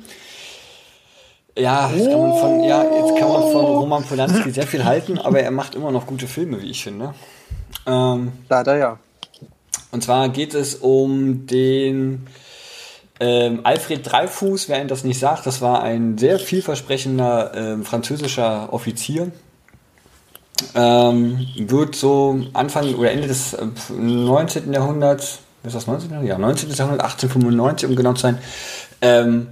[1.58, 5.18] Ja, jetzt kann man von, ja, jetzt kann man von Roman Polanski sehr viel halten,
[5.18, 7.14] aber er macht immer noch gute Filme, wie ich finde.
[7.88, 9.00] Ähm, Leider ja.
[9.92, 12.28] Und zwar geht es um den
[13.20, 18.72] ähm, Alfred Dreifuß, wer Ihnen das nicht sagt, das war ein sehr vielversprechender ähm, französischer
[18.72, 19.32] Offizier.
[20.76, 24.74] Ähm, wird so Anfang oder Ende des äh, 19.
[24.74, 26.12] Jahrhunderts, ist das 19.
[26.12, 26.30] Jahrhundert?
[26.30, 26.70] Ja, 19.
[26.70, 28.38] Jahrhundert, 1895, um genau zu sein,
[29.02, 29.48] ähm,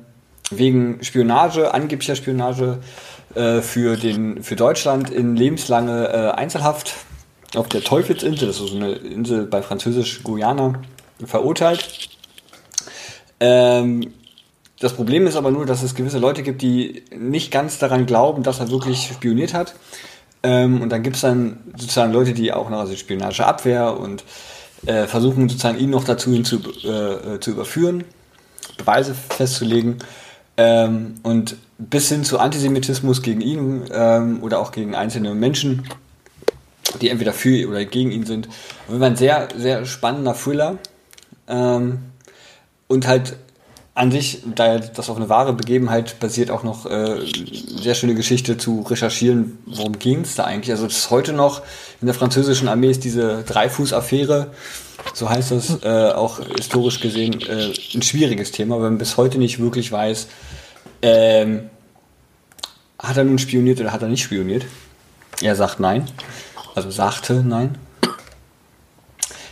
[0.52, 2.80] wegen Spionage, angeblicher Spionage
[3.36, 6.94] äh, für, den, für Deutschland in lebenslange äh, Einzelhaft
[7.56, 10.82] auf der Teufelsinsel, das ist so eine Insel bei französisch Guyana,
[11.26, 12.10] verurteilt.
[13.40, 14.14] Ähm,
[14.80, 18.44] das Problem ist aber nur, dass es gewisse Leute gibt, die nicht ganz daran glauben,
[18.44, 19.76] dass er wirklich spioniert hat.
[20.44, 24.24] Ähm, und dann gibt es dann sozusagen Leute, die auch noch also Spionage Abwehr und
[24.86, 28.04] äh, versuchen sozusagen ihn noch dazu hin zu, äh, zu überführen,
[28.78, 29.98] Beweise festzulegen.
[30.58, 35.88] Ähm, und bis hin zu Antisemitismus gegen ihn ähm, oder auch gegen einzelne Menschen,
[37.02, 38.48] die entweder für oder gegen ihn sind.
[38.88, 40.78] Und ein sehr, sehr spannender Thriller.
[41.48, 42.00] Ähm,
[42.88, 43.36] und halt
[43.96, 47.18] an sich, da das auf eine wahre Begebenheit basiert, auch noch äh,
[47.82, 50.72] sehr schöne Geschichte zu recherchieren, worum ging es da eigentlich.
[50.72, 51.62] Also es ist heute noch
[52.02, 54.52] in der französischen Armee ist diese Dreifuß-Affäre,
[55.14, 59.38] so heißt das, äh, auch historisch gesehen, äh, ein schwieriges Thema, weil man bis heute
[59.38, 60.28] nicht wirklich weiß,
[61.06, 61.70] ähm,
[62.98, 64.66] hat er nun spioniert oder hat er nicht spioniert.
[65.42, 66.08] Er sagt nein.
[66.74, 67.78] Also sagte nein.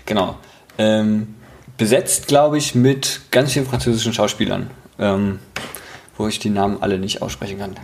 [0.08, 0.36] Genau.
[0.80, 1.36] Ähm,
[1.78, 5.40] besetzt, glaube ich, mit ganz vielen französischen Schauspielern, ähm,
[6.18, 7.76] wo ich die Namen alle nicht aussprechen kann.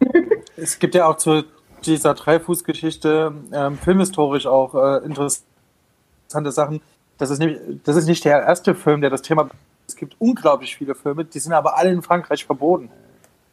[0.58, 1.44] Es gibt ja auch zu
[1.84, 6.80] dieser Dreifuß-Geschichte ähm, filmhistorisch auch äh, interessante Sachen.
[7.18, 9.50] Das ist, nicht, das ist nicht der erste Film, der das Thema.
[9.86, 12.90] Es gibt unglaublich viele Filme, die sind aber alle in Frankreich verboten.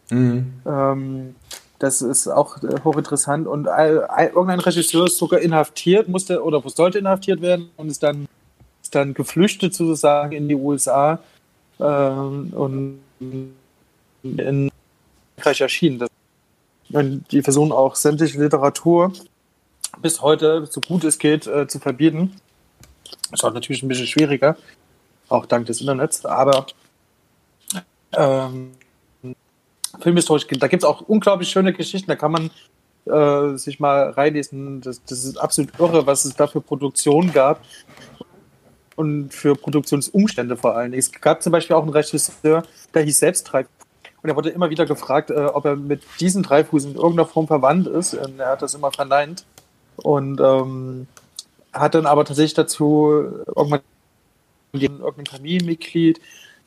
[0.10, 0.54] Mhm.
[0.66, 1.36] Ähm,
[1.80, 3.48] das ist auch äh, hochinteressant.
[3.48, 3.96] Und äh,
[4.28, 8.28] irgendein Regisseur ist sogar inhaftiert, musste oder sollte inhaftiert werden und ist dann
[8.96, 11.20] dann geflüchtet sozusagen in die USA
[11.80, 13.00] ähm, und
[14.24, 14.72] in
[15.36, 16.08] Frankreich erschienen.
[16.92, 19.14] Und die versuchen auch sämtliche Literatur
[20.02, 22.36] bis heute, so gut es geht, äh, zu verbieten.
[23.32, 24.58] Das ist auch natürlich ein bisschen schwieriger,
[25.34, 26.66] auch dank des Internets, aber
[28.16, 28.72] ähm,
[30.00, 32.52] filmhistorisch, da gibt es auch unglaublich schöne Geschichten, da kann man
[33.06, 34.82] äh, sich mal reinlesen.
[34.82, 37.62] Das, das, ist absolut irre, was es da für Produktionen gab
[38.96, 40.94] und für Produktionsumstände vor allem.
[40.94, 43.72] Es gab zum Beispiel auch einen Regisseur, der hieß selbst Dreifuß.
[44.22, 47.48] Und er wurde immer wieder gefragt, äh, ob er mit diesen Dreifuß in irgendeiner Form
[47.48, 48.14] verwandt ist.
[48.14, 49.46] Und er hat das immer verneint.
[49.98, 51.08] Und ähm,
[51.74, 53.82] hat dann aber tatsächlich dazu irgendwann
[54.74, 56.20] irgendein Familienmitglied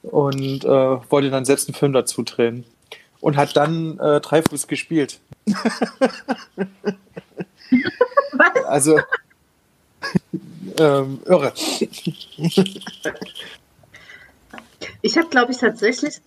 [0.03, 0.69] und äh,
[1.11, 2.65] wollte dann selbst einen Film dazu drehen.
[3.21, 5.21] Und hat dann äh, Dreifuß gespielt.
[8.33, 8.65] Was?
[8.67, 9.01] Also,
[10.79, 11.53] ähm, irre.
[15.03, 16.21] Ich habe, glaube ich, tatsächlich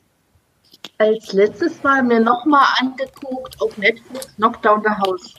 [0.97, 5.35] als letztes Mal mir nochmal angeguckt auf Netflix Knockdown the House.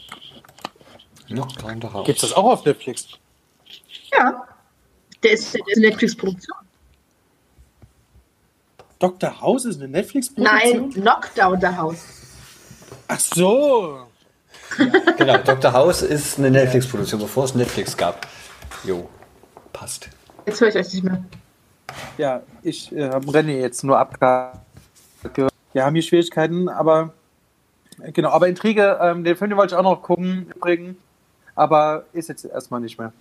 [1.26, 2.07] Knockdown the House.
[2.07, 3.09] Gibt es das auch auf Netflix?
[4.16, 4.46] Ja.
[5.22, 6.56] Der ist, der ist eine Netflix-Produktion.
[8.98, 9.40] Dr.
[9.40, 10.90] House ist eine Nein, Netflix-Produktion?
[10.92, 12.04] Knockdown the House.
[13.09, 14.06] Ach so.
[15.16, 15.72] Genau, Dr.
[15.72, 18.26] House ist eine Netflix-Produktion, bevor es Netflix gab.
[18.85, 19.09] Jo,
[19.72, 20.09] passt.
[20.46, 21.24] Jetzt höre ich euch nicht mehr.
[22.18, 24.59] Ja, ich äh, habe René jetzt nur abgehakt.
[25.72, 27.12] Wir haben hier Schwierigkeiten, aber
[28.02, 30.96] äh, genau, aber Intrige, ähm, den Film den wollte ich auch noch gucken, bringen,
[31.54, 33.12] aber ist jetzt erstmal nicht mehr.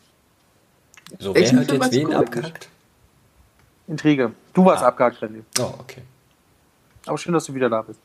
[1.18, 2.16] So, wer hat Film jetzt wen geguckt?
[2.28, 2.70] abgehackt?
[3.88, 4.34] Intrige.
[4.54, 4.88] Du warst Ah.
[4.90, 5.42] abgehakt, René.
[5.60, 6.04] Oh, okay.
[7.08, 8.00] Aber schön, dass du wieder da bist.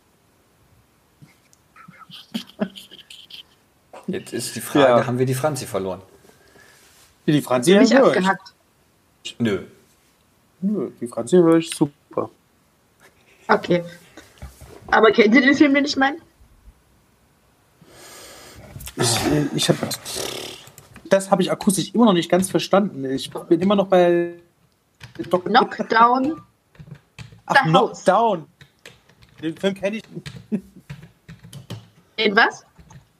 [4.06, 5.06] Jetzt ist die Frage, Ja.
[5.06, 6.00] haben wir die Franzi verloren?
[7.26, 8.16] Die Franzi Mich höre ich.
[8.16, 8.52] abgehackt.
[9.38, 9.62] Nö.
[10.60, 12.30] Nö, die Franzi höre ich super.
[13.48, 13.82] Okay.
[14.88, 16.18] Aber kennt ihr den Film, den ich meine?
[18.96, 19.16] Ich,
[19.54, 19.88] ich habe
[21.14, 23.04] das habe ich akustisch immer noch nicht ganz verstanden.
[23.04, 24.34] Ich bin immer noch bei
[25.30, 26.42] Dok Knockdown.
[27.46, 28.46] Ach, Knockdown.
[29.40, 30.02] Den Film kenne ich,
[32.18, 32.64] Den was?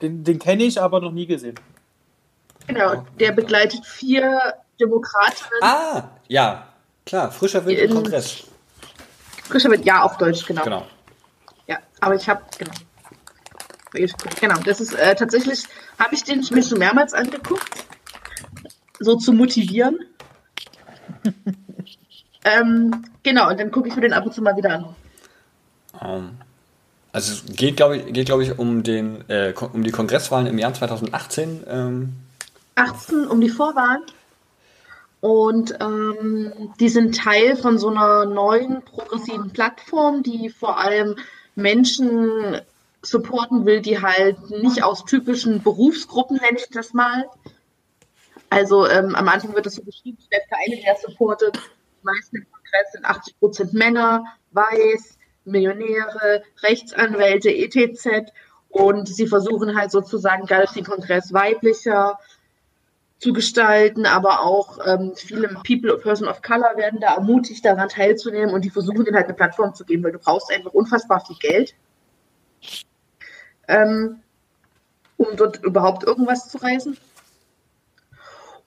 [0.00, 1.54] den, den kenne ich, aber noch nie gesehen.
[2.66, 3.04] Genau.
[3.20, 5.62] Der begleitet vier Demokratinnen.
[5.62, 6.66] Ah, ja,
[7.07, 8.44] klar, frischer Wind im Kongress.
[9.44, 10.64] Frischer mit Ja auf Deutsch, genau.
[10.64, 10.87] Genau.
[11.66, 12.72] Ja, aber ich habe, genau.
[14.40, 15.64] Genau, das ist äh, tatsächlich,
[15.98, 17.85] habe ich den mir schon mehrmals angeguckt,
[18.98, 19.98] so zu motivieren.
[22.44, 24.96] ähm, genau, und dann gucke ich mir den ab und zu mal wieder an.
[26.02, 26.30] Ähm,
[27.12, 30.59] also es geht, glaube ich, geht, glaube ich, um den, äh, um die Kongresswahlen im
[30.59, 31.64] Jahr 2018.
[31.68, 32.12] Ähm,
[32.74, 34.02] 18 um die Vorwahlen.
[35.20, 41.16] Und ähm, die sind Teil von so einer neuen progressiven Plattform, die vor allem
[41.54, 42.61] Menschen
[43.04, 47.28] supporten will, die halt nicht aus typischen Berufsgruppen, nenne ich das mal.
[48.50, 52.46] Also ähm, am Anfang wird das so beschrieben, der Vereine, der supportet, die meisten im
[52.50, 58.30] Kongress sind 80 Prozent Männer, weiß, Millionäre, Rechtsanwälte, etc.
[58.68, 62.18] Und sie versuchen halt sozusagen dadurch den Kongress weiblicher
[63.18, 68.54] zu gestalten, aber auch ähm, viele People, Person of Color werden da ermutigt, daran teilzunehmen
[68.54, 71.36] und die versuchen denen halt eine Plattform zu geben, weil du brauchst einfach unfassbar viel
[71.36, 71.74] Geld,
[73.68, 74.20] ähm,
[75.16, 76.96] um dort überhaupt irgendwas zu reißen.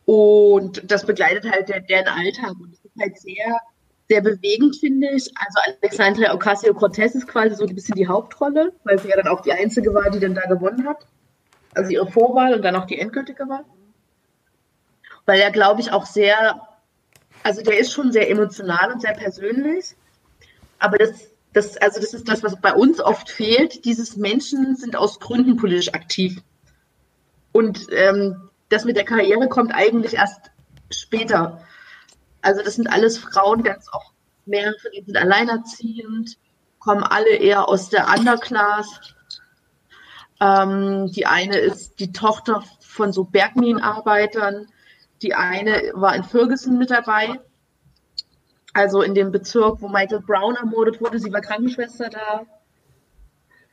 [0.05, 3.59] Und das begleitet halt der, deren Alltag und das ist halt sehr,
[4.07, 5.29] sehr bewegend, finde ich.
[5.35, 9.41] Also Alexandria Ocasio-Cortez ist quasi so ein bisschen die Hauptrolle, weil sie ja dann auch
[9.41, 11.05] die Einzige war, die dann da gewonnen hat.
[11.75, 13.65] Also ihre Vorwahl und dann auch die endgültige Wahl
[15.27, 16.59] weil er, glaube ich, auch sehr,
[17.43, 19.95] also der ist schon sehr emotional und sehr persönlich,
[20.79, 23.85] aber das, das, also das ist das, was bei uns oft fehlt.
[23.85, 26.41] Dieses Menschen sind aus Gründen politisch aktiv.
[27.51, 30.51] Und ähm, das mit der Karriere kommt eigentlich erst
[30.91, 31.61] später.
[32.41, 34.13] Also das sind alles Frauen, ganz oft
[34.47, 36.37] mehrere ihnen sind alleinerziehend,
[36.79, 38.99] kommen alle eher aus der Underclass.
[40.39, 44.67] Ähm, die eine ist die Tochter von so Bergminenarbeitern.
[45.21, 47.39] Die eine war in Ferguson mit dabei,
[48.77, 51.17] also in dem Bezirk, wo Michael Brown ermordet wurde.
[51.17, 52.45] Sie war Krankenschwester da.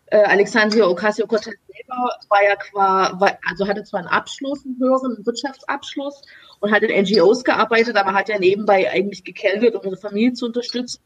[0.06, 6.22] Äh, Alexandria Ocasio-Cortez selber war ja qua, also hatte zwar einen Abschluss, einen höheren Wirtschaftsabschluss
[6.60, 10.46] und hat in NGOs gearbeitet, aber hat ja nebenbei eigentlich gekeltet, um ihre Familie zu
[10.46, 11.02] unterstützen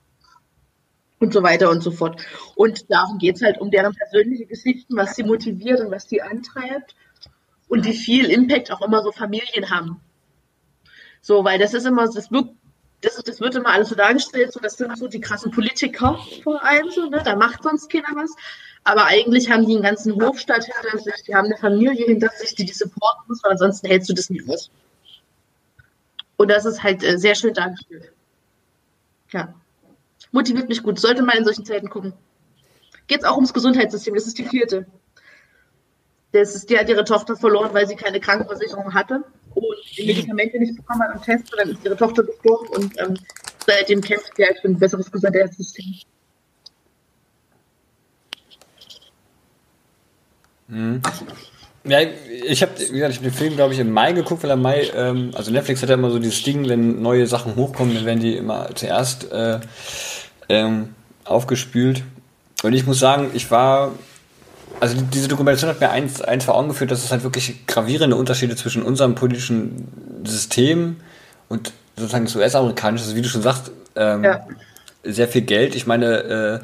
[1.18, 2.24] und so weiter und so fort.
[2.54, 6.22] Und darum geht es halt um deren persönliche Geschichten, was sie motiviert und was sie
[6.22, 6.94] antreibt
[7.66, 10.00] und wie viel Impact auch immer so Familien haben.
[11.20, 12.50] So, weil das ist immer, das wird,
[13.00, 16.62] das, das wird immer alles so dargestellt, so das sind so die krassen Politiker vor
[16.64, 17.22] allem, so, ne?
[17.24, 18.34] Da macht sonst keiner was.
[18.84, 22.54] Aber eigentlich haben die einen ganzen Hofstaat hinter sich, die haben eine Familie hinter sich,
[22.54, 24.70] die die supporten muss, weil ansonsten hältst du das nicht aus.
[26.36, 28.12] Und das ist halt äh, sehr schön dargestellt.
[29.30, 29.54] Ja.
[30.32, 30.98] Motiviert mich gut.
[30.98, 32.12] Sollte man in solchen Zeiten gucken.
[33.06, 34.86] Geht es auch ums Gesundheitssystem, das ist die vierte.
[36.32, 39.24] Das ist, die hat ihre Tochter verloren, weil sie keine Krankenversicherung hatte
[39.58, 41.52] und die Medikamente nicht bekommen hat am Test.
[41.52, 43.14] Und dann ist ihre Tochter gestorben und ähm,
[43.66, 45.94] seitdem kämpft sie halt für ein besseres Gesundheitssystem.
[51.84, 52.00] Ja,
[52.46, 55.50] ich habe, hab den Film, glaube ich, im Mai geguckt, weil im Mai, ähm, also
[55.50, 58.74] Netflix hat ja immer so dieses Ding, wenn neue Sachen hochkommen, dann werden die immer
[58.74, 59.60] zuerst äh,
[60.50, 60.94] ähm,
[61.24, 62.02] aufgespült.
[62.62, 63.92] Und ich muss sagen, ich war,
[64.80, 68.16] also diese Dokumentation hat mir eins, eins vor Augen geführt, dass es halt wirklich gravierende
[68.16, 69.88] Unterschiede zwischen unserem politischen
[70.24, 70.96] System
[71.48, 74.46] und sozusagen das US-amerikanische, also wie du schon sagst, ähm, ja.
[75.04, 75.74] sehr viel Geld.
[75.74, 76.60] Ich meine,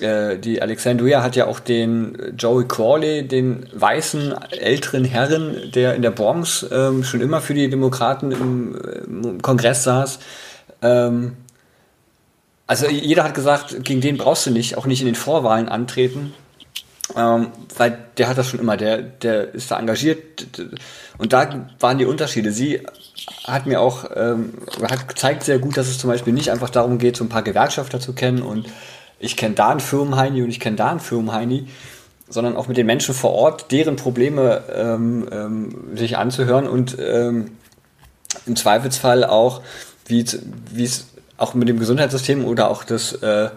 [0.00, 5.94] äh, äh, die Alexandria hat ja auch den Joey Crawley, den weißen älteren Herren, der
[5.94, 10.18] in der Bronx ähm, schon immer für die Demokraten im, im Kongress saß.
[10.82, 11.36] Ähm,
[12.66, 16.34] also jeder hat gesagt, gegen den brauchst du nicht, auch nicht in den Vorwahlen antreten.
[17.14, 20.46] Ähm, weil der hat das schon immer, der, der ist da engagiert
[21.18, 22.50] und da waren die Unterschiede.
[22.50, 22.80] Sie
[23.44, 26.98] hat mir auch, ähm, hat gezeigt sehr gut, dass es zum Beispiel nicht einfach darum
[26.98, 28.66] geht, so ein paar Gewerkschafter zu kennen und
[29.20, 31.68] ich kenne da einen Firmenheini und ich kenne da einen Firmenheini,
[32.28, 37.52] sondern auch mit den Menschen vor Ort, deren Probleme ähm, ähm, sich anzuhören und ähm,
[38.46, 39.62] im Zweifelsfall auch,
[40.06, 41.06] wie es
[41.38, 43.48] auch mit dem Gesundheitssystem oder auch das äh,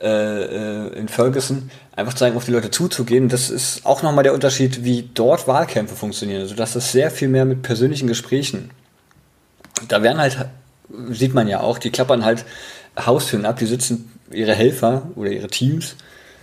[0.00, 3.28] äh, in Ferguson einfach zeigen, auf die Leute zuzugehen.
[3.28, 6.42] Das ist auch nochmal der Unterschied, wie dort Wahlkämpfe funktionieren.
[6.42, 8.70] Also das sehr viel mehr mit persönlichen Gesprächen.
[9.88, 10.36] Da werden halt,
[11.10, 12.44] sieht man ja auch, die klappern halt
[12.98, 15.96] Haustüren ab, die sitzen ihre Helfer oder ihre Teams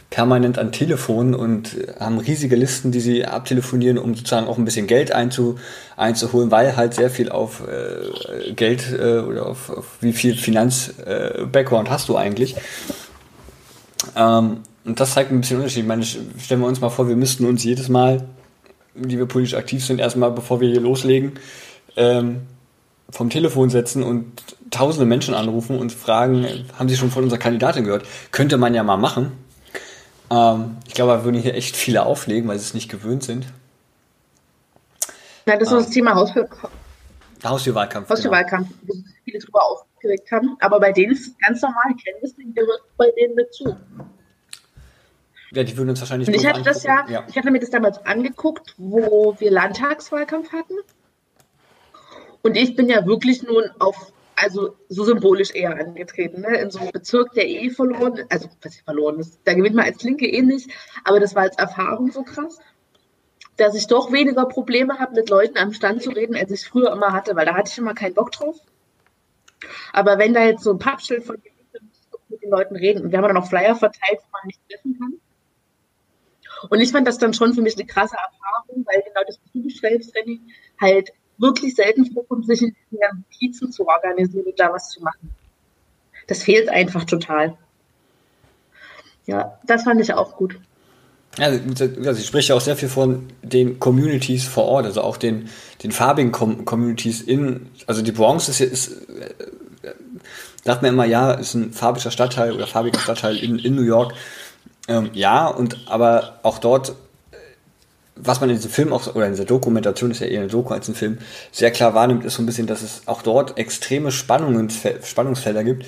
[0.09, 4.87] permanent an Telefonen und haben riesige Listen, die sie abtelefonieren, um sozusagen auch ein bisschen
[4.87, 5.57] Geld einzu,
[5.97, 11.89] einzuholen, weil halt sehr viel auf äh, Geld äh, oder auf, auf, wie viel Finanz-Background
[11.89, 12.55] äh, hast du eigentlich.
[14.15, 15.83] Ähm, und das zeigt ein bisschen Unterschied.
[15.83, 18.27] Ich meine, stellen wir uns mal vor, wir müssten uns jedes Mal,
[18.95, 21.33] die wir politisch aktiv sind, erstmal, bevor wir hier loslegen,
[21.95, 22.41] ähm,
[23.09, 24.25] vom Telefon setzen und
[24.71, 26.45] tausende Menschen anrufen und fragen,
[26.77, 28.05] haben Sie schon von unserer Kandidatin gehört?
[28.31, 29.31] Könnte man ja mal machen
[30.29, 33.47] ähm, ich glaube, wir würden hier echt viele auflegen, weil sie es nicht gewöhnt sind.
[35.45, 36.49] Ja, das ist ähm, das Thema Haustür
[37.43, 38.09] Haustürwahlkampf.
[38.09, 38.81] Haustürwahlkampf, genau.
[38.87, 40.57] wo sich viele drüber aufgeregt haben.
[40.59, 41.93] Aber bei denen ist es ganz normal.
[42.03, 43.77] Canvas gehört bei denen dazu.
[45.51, 46.27] Ja, die würden uns wahrscheinlich.
[46.27, 50.51] Und ich hatte das ja, ja, ich hatte mir das damals angeguckt, wo wir Landtagswahlkampf
[50.51, 50.75] hatten.
[52.41, 56.41] Und ich bin ja wirklich nun auf also so symbolisch eher angetreten.
[56.41, 56.57] Ne?
[56.57, 59.85] In so einem Bezirk, der eh verloren also was ich verloren ist, da gewinnt man
[59.85, 60.69] als Linke eh nicht,
[61.03, 62.59] aber das war als Erfahrung so krass,
[63.55, 66.67] dass ich doch weniger Probleme habe, mit Leuten am Stand zu reden, als ich es
[66.67, 68.57] früher immer hatte, weil da hatte ich immer keinen Bock drauf.
[69.91, 71.37] Aber wenn da jetzt so ein Pappschild von
[72.29, 74.97] mit den Leuten reden und wir haben dann auch Flyer verteilt, wo man nicht treffen
[74.99, 75.13] kann.
[76.69, 80.15] Und ich fand das dann schon für mich eine krasse Erfahrung, weil genau das, beschreibst,
[80.15, 80.41] Renny,
[80.79, 85.31] halt wirklich selten vorkommt, sich in ganzen Notizen zu organisieren und da was zu machen.
[86.27, 87.57] Das fehlt einfach total.
[89.25, 90.59] Ja, das fand ich auch gut.
[91.37, 95.49] Ja, also ich spreche auch sehr viel von den Communities vor Ort, also auch den,
[95.83, 99.93] den farbigen Com Communities in, also die Bronx ist, ist äh,
[100.63, 104.13] sagt man immer, ja, ist ein farbischer Stadtteil oder farbiger Stadtteil in, in New York.
[104.87, 106.93] Ähm, ja, und aber auch dort
[108.19, 110.73] was man in diesem Film auch, oder in dieser Dokumentation ist ja eher eine Doku
[110.73, 111.19] als ein Film,
[111.51, 115.85] sehr klar wahrnimmt, ist so ein bisschen, dass es auch dort extreme Spannungen, Spannungsfelder gibt.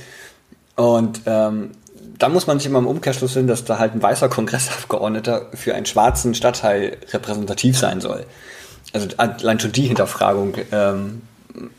[0.76, 1.72] Und ähm,
[2.18, 5.76] da muss man sich immer im Umkehrschluss sehen, dass da halt ein weißer Kongressabgeordneter für
[5.76, 8.26] einen schwarzen Stadtteil repräsentativ sein soll.
[8.94, 11.22] Also allein schon die Hinterfragung ähm,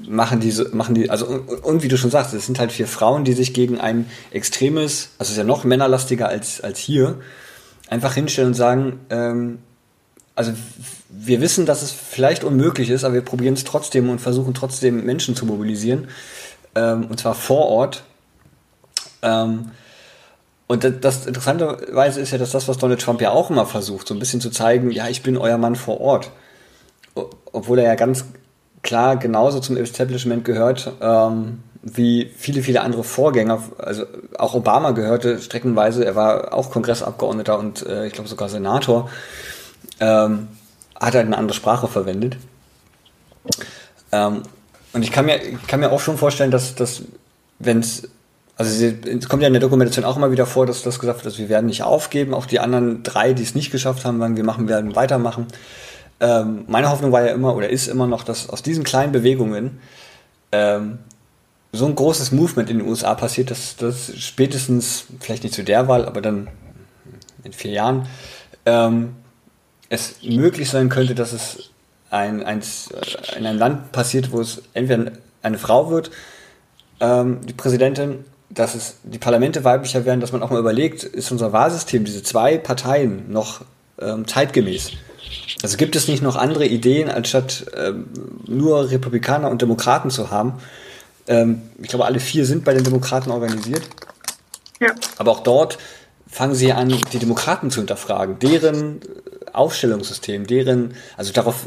[0.06, 2.86] machen diese, machen die, also und, und, wie du schon sagst, es sind halt vier
[2.86, 7.20] Frauen, die sich gegen ein extremes, also es ist ja noch männerlastiger als, als hier,
[7.88, 9.58] einfach hinstellen und sagen, ähm,
[10.34, 10.52] also
[11.10, 15.04] wir wissen, dass es vielleicht unmöglich ist, aber wir probieren es trotzdem und versuchen trotzdem
[15.04, 16.08] Menschen zu mobilisieren.
[16.74, 18.04] Ähm, und zwar vor Ort.
[19.22, 19.72] Ähm,
[20.68, 24.14] und das Interessanterweise ist ja, dass das, was Donald Trump ja auch immer versucht, so
[24.14, 26.30] ein bisschen zu zeigen, ja, ich bin euer Mann vor Ort.
[27.52, 28.24] Obwohl er ja ganz
[28.82, 33.62] klar genauso zum Establishment gehört, ähm, wie viele, viele andere Vorgänger.
[33.78, 34.04] Also
[34.38, 39.08] auch Obama gehörte streckenweise, er war auch Kongressabgeordneter und äh, ich glaube sogar Senator
[39.98, 40.48] ähm,
[40.94, 42.36] hat halt eine andere Sprache verwendet.
[44.12, 44.42] Ähm,
[44.92, 47.02] und ich kann mir, kann mir auch schon vorstellen, dass, dass
[47.58, 48.08] wenn es,
[48.56, 51.26] also es kommt ja in der Dokumentation auch immer wieder vor, dass das gesagt wird,
[51.26, 52.34] dass wir werden nicht aufgeben.
[52.34, 55.46] Auch die anderen drei, die es nicht geschafft haben, sagen, wir machen, werden weitermachen.
[56.20, 59.80] Ähm, meine Hoffnung war ja immer oder ist immer noch, dass aus diesen kleinen Bewegungen
[60.52, 60.98] ähm,
[61.72, 65.88] so ein großes Movement in den USA passiert, dass das spätestens, vielleicht nicht zu der
[65.88, 66.48] Wahl, aber dann
[67.44, 68.06] in vier Jahren,
[68.66, 69.14] ähm,
[69.88, 71.70] es möglich sein könnte, dass es
[72.10, 72.62] ein, ein,
[73.36, 75.12] in einem Land passiert, wo es entweder
[75.42, 76.10] eine Frau wird,
[77.00, 81.30] ähm, die Präsidentin, dass es die Parlamente weiblicher werden, dass man auch mal überlegt, ist
[81.30, 83.62] unser Wahlsystem, diese zwei Parteien noch
[84.00, 84.92] ähm, zeitgemäß?
[85.62, 88.06] Also gibt es nicht noch andere Ideen, anstatt ähm,
[88.46, 90.54] nur Republikaner und Demokraten zu haben?
[91.26, 93.82] Ähm, ich glaube, alle vier sind bei den Demokraten organisiert.
[94.80, 94.94] Ja.
[95.18, 95.78] Aber auch dort
[96.26, 99.00] fangen sie an, die Demokraten zu hinterfragen, deren
[99.52, 101.66] Aufstellungssystem, deren, also darauf,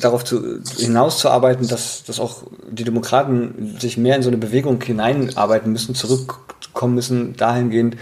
[0.00, 5.72] darauf zu, hinauszuarbeiten, dass, dass auch die Demokraten sich mehr in so eine Bewegung hineinarbeiten
[5.72, 7.96] müssen, zurückkommen müssen, dahingehend,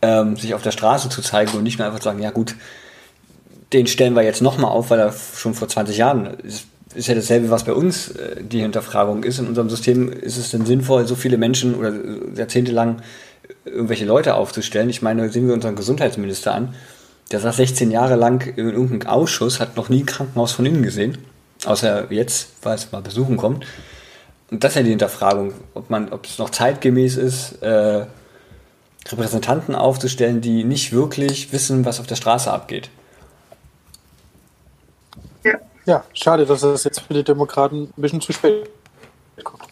[0.00, 2.54] ähm, sich auf der Straße zu zeigen und nicht nur einfach sagen, ja gut,
[3.72, 7.14] den stellen wir jetzt nochmal auf, weil er schon vor 20 Jahren ist, ist ja
[7.14, 9.38] dasselbe, was bei uns äh, die Hinterfragung ist.
[9.38, 11.92] In unserem System ist es denn sinnvoll, so viele Menschen oder
[12.34, 13.02] jahrzehntelang
[13.64, 14.88] irgendwelche Leute aufzustellen.
[14.88, 16.74] Ich meine, sehen wir unseren Gesundheitsminister an.
[17.32, 20.82] Der saß 16 Jahre lang in irgendeinem Ausschuss, hat noch nie ein Krankenhaus von innen
[20.82, 21.18] gesehen.
[21.64, 23.66] Außer jetzt, weil es mal besuchen kommt.
[24.50, 28.06] Und das ist ja die Hinterfragung, ob man, ob es noch zeitgemäß ist, äh,
[29.08, 32.90] Repräsentanten aufzustellen, die nicht wirklich wissen, was auf der Straße abgeht.
[35.86, 38.68] Ja, schade, dass das jetzt für die Demokraten ein bisschen zu spät
[39.44, 39.62] kommt.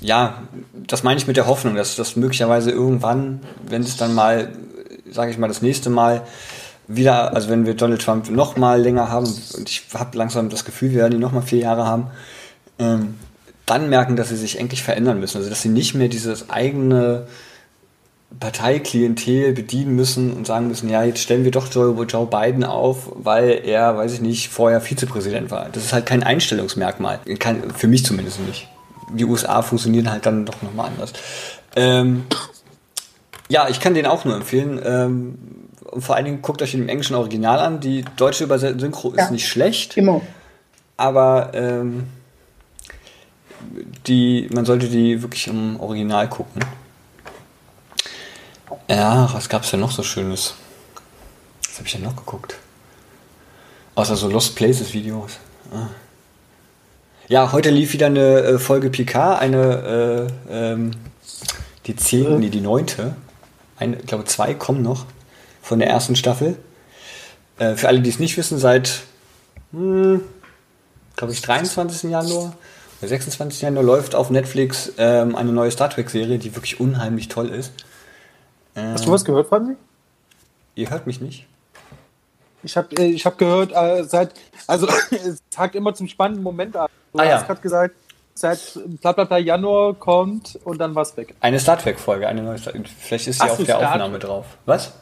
[0.00, 0.42] ja,
[0.74, 4.52] das meine ich mit der Hoffnung, dass das möglicherweise irgendwann, wenn es dann mal,
[5.08, 6.26] sage ich mal, das nächste Mal
[6.88, 10.64] wieder, also wenn wir Donald Trump noch mal länger haben, und ich habe langsam das
[10.64, 12.08] Gefühl, wir werden ihn noch mal vier Jahre haben,
[12.80, 13.14] ähm,
[13.64, 15.38] dann merken, dass sie sich endlich verändern müssen.
[15.38, 17.26] Also dass sie nicht mehr dieses eigene
[18.38, 23.62] Parteiklientel bedienen müssen und sagen müssen, ja, jetzt stellen wir doch Joe, Biden auf, weil
[23.64, 25.68] er, weiß ich nicht, vorher Vizepräsident war.
[25.70, 27.20] Das ist halt kein Einstellungsmerkmal.
[27.38, 28.68] Kein, für mich zumindest nicht
[29.12, 31.12] die USA funktionieren halt dann doch nochmal anders.
[31.74, 32.24] Ähm,
[33.48, 34.80] ja, ich kann den auch nur empfehlen.
[34.84, 35.38] Ähm,
[35.98, 37.80] vor allen Dingen guckt euch den im englischen Original an.
[37.80, 39.24] Die deutsche Übersetzung ja.
[39.24, 39.96] ist nicht schlecht.
[39.96, 40.20] Immer.
[40.96, 42.04] Aber ähm,
[44.06, 46.62] die, man sollte die wirklich im Original gucken.
[48.88, 50.54] Ja, was gab es denn noch so Schönes?
[51.68, 52.56] Was habe ich denn noch geguckt?
[53.96, 55.38] Außer so Lost Places Videos.
[55.72, 55.88] Ah.
[57.28, 60.92] Ja, heute lief wieder eine äh, Folge Picard, eine, äh, ähm,
[61.86, 63.16] die zehnte, nee, die neunte.
[63.76, 65.06] Eine, ich glaube, zwei kommen noch
[65.62, 66.56] von der ersten Staffel.
[67.58, 69.02] Äh, für alle, die es nicht wissen, seit,
[69.72, 70.20] hm,
[71.16, 72.10] glaube ich, 23.
[72.10, 72.54] Januar
[73.00, 73.62] oder 26.
[73.62, 77.72] Januar läuft auf Netflix ähm, eine neue Star Trek-Serie, die wirklich unheimlich toll ist.
[78.76, 79.74] Hast du was gehört, Fanny?
[80.74, 81.46] Ihr hört mich nicht?
[82.62, 84.34] Ich habe äh, ich hab gehört, äh, seit,
[84.66, 86.88] also es tagt immer zum spannenden Moment an.
[87.12, 87.42] Du ah, hast ja.
[87.42, 87.94] gerade gesagt,
[88.34, 91.34] seit bla bla bla Januar kommt und dann war es weg.
[91.40, 94.44] Eine Star Trek-Folge, eine neue Star Vielleicht ist sie auf so, der Star Aufnahme drauf.
[94.66, 94.92] Was?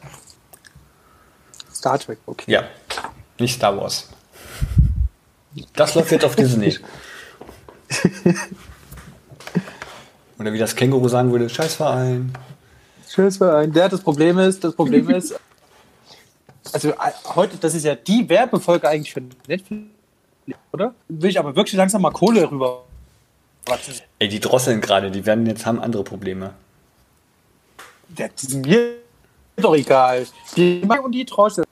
[1.72, 2.51] Star Trek, okay.
[2.51, 2.62] Ja,
[3.39, 4.09] nicht Star Wars.
[5.75, 6.79] Das läuft jetzt auf Disney.
[10.39, 12.33] Oder wie das Känguru sagen würde, Scheißverein.
[13.15, 13.73] Scheißverein.
[13.73, 15.35] Der das Problem ist, das Problem ist,
[16.73, 16.95] also äh,
[17.35, 19.85] heute, das ist ja die Werbefolge eigentlich für Netflix,
[20.73, 20.95] oder?
[21.09, 22.85] Will ich aber wirklich langsam mal Kohle rüber.
[24.19, 26.53] Ey, die drosseln gerade, die werden jetzt haben andere Probleme.
[28.19, 28.97] Ja, die sind mir
[29.57, 30.27] doch egal.
[30.57, 31.67] Die und die drosseln.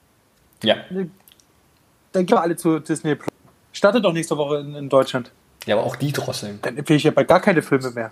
[0.63, 0.77] Ja.
[0.89, 3.29] Dann gehen wir alle zu Disney Plus.
[3.73, 5.31] Startet doch nächste Woche in, in Deutschland.
[5.65, 6.59] Ja, aber auch die drosseln.
[6.61, 8.11] Dann empfehle ich ja bald gar keine Filme mehr.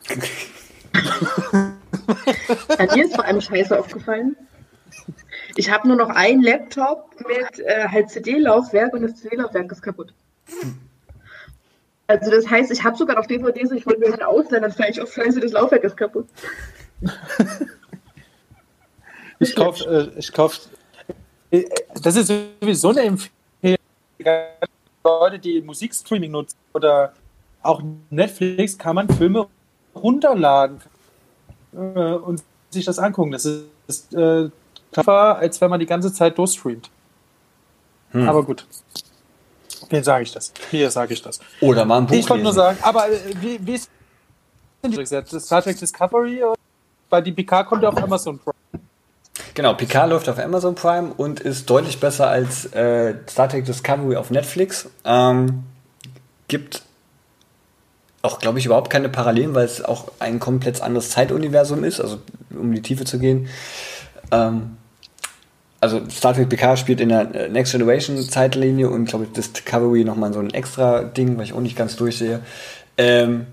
[2.80, 4.36] Hat dir ist vor allem Scheiße aufgefallen?
[5.56, 10.14] Ich habe nur noch einen Laptop mit äh, halt CD-Laufwerk und das CD-Laufwerk ist kaputt.
[12.08, 14.92] Also das heißt, ich habe sogar noch DVDs, ich wollte mir halt ausleihen, dann fällt
[14.92, 16.28] ich auf Scheiße, das Laufwerk ist kaputt.
[19.40, 20.60] ich kaufe, äh, ich kaufe,
[21.52, 21.64] äh,
[22.02, 22.28] das ist
[22.60, 23.78] sowieso eine Empfehlung,
[25.04, 27.14] Leute, die Musikstreaming nutzen oder
[27.64, 29.48] auch Netflix, kann man Filme
[29.96, 30.80] runterladen
[31.74, 33.32] äh, und sich das angucken.
[33.32, 33.46] Das
[33.88, 34.50] ist äh,
[34.92, 36.90] tougher, als wenn man die ganze Zeit durchstreamt.
[38.12, 38.28] Hm.
[38.28, 38.66] Aber gut.
[39.90, 40.54] Hier sage ich das.
[40.70, 41.40] Hier sage ich das.
[41.60, 43.90] Oder mal ein Buch Ich wollte nur sagen, aber äh, wie, wie ist
[44.82, 46.44] das Star Trek Discovery?
[47.10, 48.56] Bei die PK kommt ja auf Amazon Prime.
[49.54, 54.16] Genau, Picard läuft auf Amazon Prime und ist deutlich besser als äh, Star Trek Discovery
[54.16, 54.90] auf Netflix.
[55.04, 55.64] Ähm,
[56.48, 56.84] gibt
[58.22, 62.20] auch, glaube ich, überhaupt keine Parallelen, weil es auch ein komplett anderes Zeituniversum ist, also
[62.52, 63.48] um die Tiefe zu gehen.
[64.32, 64.78] Ähm,
[65.80, 70.04] also Star Trek PK spielt in der äh, Next Generation Zeitlinie und glaube ich Discovery
[70.04, 72.42] nochmal so ein extra Ding, weil ich auch nicht ganz durchsehe.
[72.98, 73.48] Ähm,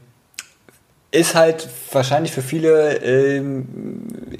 [1.10, 3.66] ist halt wahrscheinlich für viele, ähm,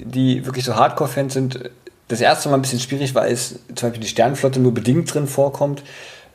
[0.03, 1.71] die wirklich so Hardcore-Fans sind,
[2.09, 5.27] das erste Mal ein bisschen schwierig, weil es zum Beispiel die Sternflotte nur bedingt drin
[5.27, 5.83] vorkommt,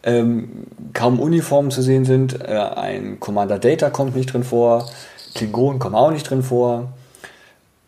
[0.04, 4.88] ähm, kaum Uniformen zu sehen sind, äh, ein Commander Data kommt nicht drin vor,
[5.34, 6.92] Klingonen kommen auch nicht drin vor,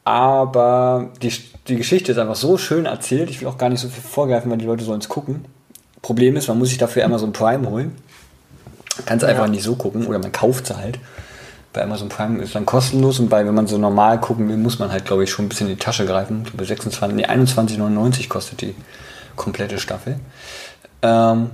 [0.04, 1.30] aber die
[1.68, 3.30] die Geschichte ist einfach so schön erzählt.
[3.30, 5.44] Ich will auch gar nicht so viel vorgreifen, weil die Leute sollen es gucken.
[6.02, 7.96] Problem ist, man muss sich dafür Amazon Prime holen.
[9.04, 9.28] Kann es ja.
[9.28, 10.98] einfach nicht so gucken oder man kauft sie halt
[11.72, 14.78] Bei Amazon Prime ist dann kostenlos und bei, wenn man so normal gucken will, muss
[14.78, 16.46] man halt, glaube ich, schon ein bisschen in die Tasche greifen.
[16.56, 18.74] Bei 26, nee, 21,99 kostet die
[19.34, 20.18] komplette Staffel.
[21.02, 21.50] Ähm,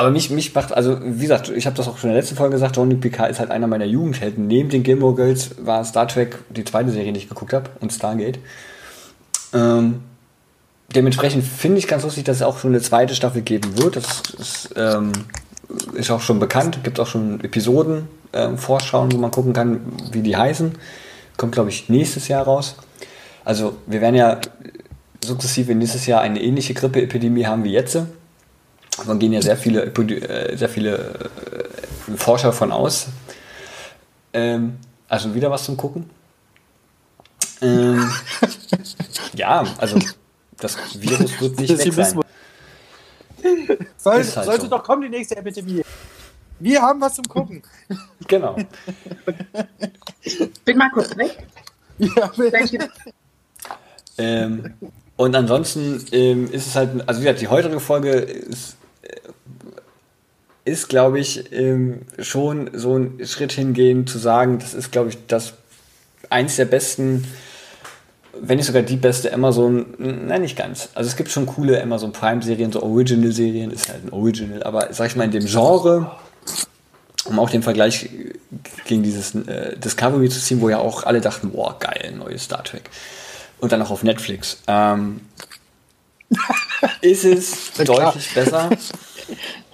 [0.00, 2.34] aber mich, mich macht, also wie gesagt, ich habe das auch schon in der letzten
[2.34, 4.46] Folge gesagt, Jean-Luc Picard ist halt einer meiner Jugendhelden.
[4.46, 7.92] Neben den Gilmore Girls war Star Trek die zweite Serie, die ich geguckt habe, und
[7.92, 8.38] Stargate.
[9.52, 10.00] Ähm,
[10.96, 13.96] dementsprechend finde ich ganz lustig, dass es auch schon eine zweite Staffel geben wird.
[13.96, 15.12] Das ist, ähm,
[15.92, 16.82] ist auch schon bekannt.
[16.82, 19.80] Gibt auch schon Episoden, äh, Vorschauen, wo man gucken kann,
[20.12, 20.72] wie die heißen.
[21.36, 22.76] Kommt, glaube ich, nächstes Jahr raus.
[23.44, 24.40] Also wir werden ja
[25.22, 27.98] sukzessive nächstes Jahr eine ähnliche Grippeepidemie haben wie jetzt.
[29.06, 33.06] Man gehen ja sehr viele, äh, sehr viele äh, Forscher von aus.
[34.32, 34.78] Ähm,
[35.08, 36.08] also wieder was zum Gucken.
[37.62, 38.10] Ähm,
[39.34, 39.98] ja, also
[40.58, 42.20] das Virus wird nicht weg sein.
[43.96, 44.68] Soll, halt sollte so.
[44.68, 45.82] doch kommen, die nächste Epidemie.
[46.58, 47.62] Wir haben was zum Gucken.
[48.28, 48.56] Genau.
[50.64, 51.46] Bin mal kurz weg.
[51.98, 52.30] Ja,
[54.18, 54.74] ähm,
[55.16, 58.79] und ansonsten ähm, ist es halt, also wie gesagt, die heutige Folge ist, äh,
[60.64, 65.18] ist glaube ich, ähm, schon so ein Schritt hingehen zu sagen, das ist, glaube ich,
[65.26, 65.54] das
[66.28, 67.24] eins der besten
[68.42, 70.88] wenn nicht sogar die beste Amazon, nein, nicht ganz.
[70.94, 75.08] Also es gibt schon coole Amazon Prime-Serien, so Original-Serien, ist halt ein Original, aber sag
[75.08, 76.10] ich mal in dem Genre,
[77.24, 78.08] um auch den Vergleich
[78.86, 82.64] gegen dieses äh, Discovery zu ziehen, wo ja auch alle dachten, boah, geil, neues Star
[82.64, 82.88] Trek.
[83.58, 84.62] Und dann auch auf Netflix.
[84.66, 85.20] Ähm,
[87.00, 88.70] ist es deutlich besser,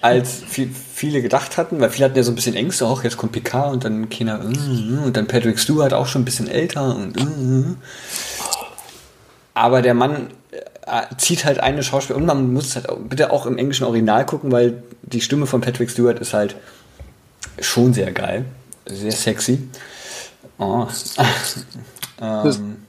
[0.01, 3.17] als viel, viele gedacht hatten, weil viele hatten ja so ein bisschen Ängste, auch jetzt
[3.17, 6.95] kommt Picard und dann Kinder, mm, und dann Patrick Stewart auch schon ein bisschen älter
[6.97, 7.77] und mm,
[9.55, 10.29] aber der Mann
[10.87, 14.53] äh, zieht halt eine Schauspielerin und man muss halt bitte auch im englischen Original gucken,
[14.53, 16.57] weil die Stimme von Patrick Stewart ist halt
[17.61, 18.45] schon sehr geil,
[18.87, 19.69] sehr sexy.
[20.59, 20.87] Oh.
[22.21, 22.86] ähm,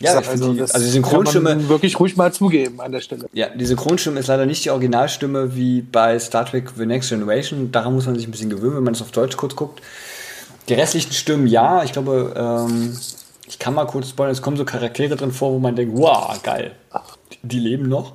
[0.00, 1.68] ja, also, die, also die Synchronstimme.
[1.68, 3.26] wirklich ruhig mal zugeben an der Stelle.
[3.34, 7.70] Ja, die Synchronstimme ist leider nicht die Originalstimme wie bei Star Trek The Next Generation.
[7.70, 9.82] Daran muss man sich ein bisschen gewöhnen, wenn man es auf Deutsch kurz guckt.
[10.68, 12.96] Die restlichen Stimmen, ja, ich glaube, ähm,
[13.46, 16.40] ich kann mal kurz spoilern, es kommen so Charaktere drin vor, wo man denkt, wow,
[16.42, 16.72] geil.
[17.42, 18.14] Die leben noch.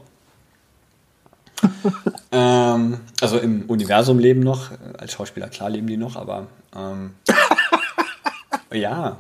[2.32, 4.72] ähm, also im Universum leben noch.
[4.98, 7.16] Als Schauspieler, klar leben die noch, aber ähm,
[8.74, 9.18] ja,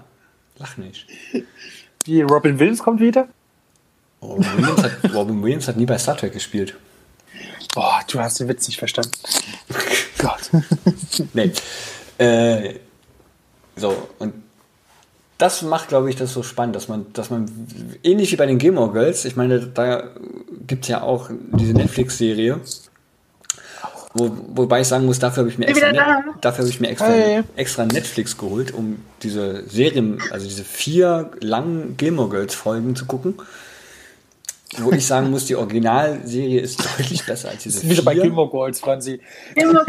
[0.57, 1.07] lach nicht.
[2.05, 3.27] Wie Robin Williams kommt wieder?
[4.21, 6.75] Robin Williams, hat, Robin Williams hat nie bei Star Trek gespielt.
[7.73, 9.11] Boah, du hast den Witz nicht verstanden.
[10.17, 10.49] Gott.
[11.33, 11.51] nee.
[12.17, 12.79] Äh,
[13.75, 14.33] so, und
[15.37, 17.49] das macht, glaube ich, das so spannend, dass man, dass man,
[18.03, 20.11] ähnlich wie bei den Gilmore Girls, ich meine, da
[20.65, 22.61] gibt es ja auch diese Netflix-Serie,
[24.17, 25.91] wo, wobei ich sagen muss, dafür habe ich mir extra,
[26.39, 27.43] dafür habe ich mir extra, hey.
[27.57, 33.35] extra Netflix geholt, um diese Serien, also diese vier langen Gilmore Girls Folgen zu gucken.
[34.77, 38.79] Wo ich sagen muss, die Originalserie ist deutlich besser als diese Wieder bei Gilmore Girls,
[38.79, 39.19] Franzi.
[39.53, 39.85] Gilmore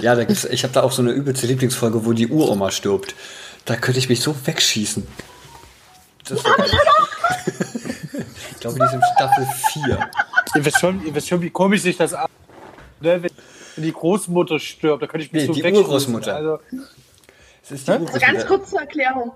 [0.00, 3.14] ja, da gibt's, ich habe da auch so eine übelste Lieblingsfolge, wo die Uroma stirbt.
[3.64, 5.06] Da könnte ich mich so wegschießen.
[6.28, 6.38] Das
[8.50, 10.10] ich glaube, die sind Staffel 4.
[10.54, 12.28] Ihr wisst schon, ihr wisst schon wie komisch sich das an.
[13.00, 13.22] Ne?
[13.22, 15.62] Wenn die Großmutter stirbt, da könnte ich mich nee, so die.
[15.62, 16.34] Urgroßmutter.
[16.34, 16.58] Also,
[17.60, 18.26] das ist die Urgroßmutter.
[18.26, 19.32] Ganz kurz zur Erklärung.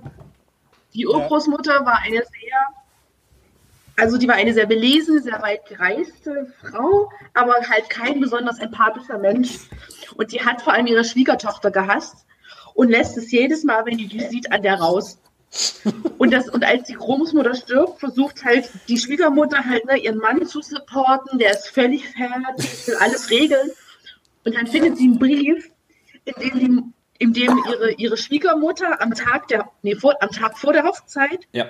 [0.95, 2.59] Die Urgroßmutter war eine sehr,
[3.97, 9.19] also die war eine sehr belesene, sehr weit gereiste Frau, aber halt kein besonders empathischer
[9.19, 9.59] Mensch.
[10.17, 12.27] Und die hat vor allem ihre Schwiegertochter gehasst
[12.75, 15.19] und lässt es jedes Mal, wenn die die sieht, an der raus.
[16.19, 20.47] Und, das, und als die Großmutter stirbt, versucht halt die Schwiegermutter halt ne, ihren Mann
[20.47, 23.71] zu supporten, der ist völlig fertig, will alles regeln.
[24.45, 25.71] Und dann findet sie einen Brief,
[26.25, 26.83] in dem die
[27.19, 31.47] in dem ihre, ihre Schwiegermutter am Tag, der, nee, vor, am Tag vor der Hochzeit
[31.53, 31.67] ja.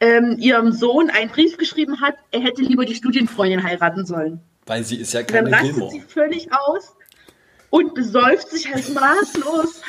[0.00, 4.40] ähm, ihrem Sohn einen Brief geschrieben hat, er hätte lieber die Studienfreundin heiraten sollen.
[4.66, 5.92] Weil sie ist ja keine Dann rastet Gilmore.
[5.92, 6.94] sie völlig aus
[7.70, 9.80] und besäuft sich halt maßlos.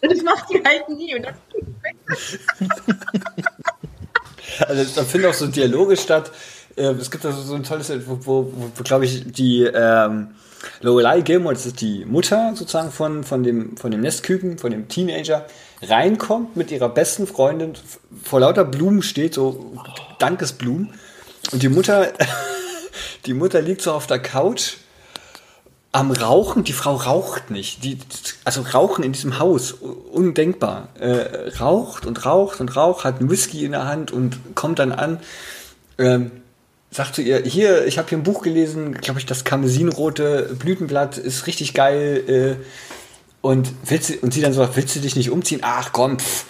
[0.00, 1.14] Und das macht sie halt nie.
[1.14, 1.34] Und das
[4.68, 6.30] also da finden auch so Dialoge statt.
[6.76, 10.28] Ähm, es gibt also so ein tolles, wo, wo, wo glaube ich, die ähm,
[10.80, 14.88] Lorelei Gilmore, das ist die Mutter sozusagen von, von, dem, von dem Nestküken, von dem
[14.88, 15.46] Teenager,
[15.82, 17.74] reinkommt mit ihrer besten Freundin,
[18.22, 19.74] vor lauter Blumen steht, so
[20.18, 20.92] Dankesblumen.
[21.52, 22.12] Und die Mutter,
[23.26, 24.76] die Mutter liegt so auf der Couch
[25.96, 26.62] am Rauchen.
[26.62, 27.82] Die Frau raucht nicht.
[27.82, 27.98] Die,
[28.44, 30.88] also Rauchen in diesem Haus, undenkbar.
[31.00, 34.92] Äh, raucht und raucht und raucht, hat einen Whisky in der Hand und kommt dann
[34.92, 35.20] an.
[35.98, 36.30] Ähm,
[36.90, 41.16] sagt zu ihr, hier, ich habe hier ein Buch gelesen, glaube ich, das Kamesinrote Blütenblatt
[41.16, 42.58] ist richtig geil.
[42.60, 42.64] Äh,
[43.40, 45.60] und, willst und sie dann so, willst du dich nicht umziehen?
[45.62, 46.44] Ach komm, pff,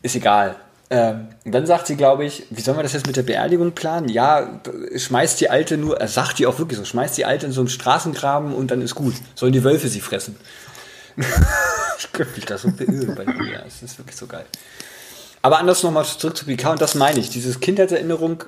[0.00, 0.56] ist egal.
[0.90, 4.08] Ähm, dann sagt sie, glaube ich, wie sollen wir das jetzt mit der Beerdigung planen?
[4.08, 4.60] Ja,
[4.94, 7.62] schmeißt die Alte nur, er sagt die auch wirklich so, schmeißt die Alte in so
[7.62, 9.14] einen Straßengraben und dann ist gut.
[9.34, 10.36] Sollen die Wölfe sie fressen.
[11.98, 13.64] ich könnte mich da so beirren bei mir.
[13.66, 14.44] Es ist wirklich so geil.
[15.40, 17.30] Aber anders nochmal zurück zu Picard und das meine ich.
[17.30, 18.44] Dieses Kindheitserinnerung,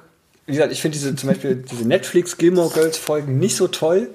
[0.47, 4.11] wie gesagt, ich finde diese zum Beispiel diese Netflix Gilmore Girls Folgen nicht so toll.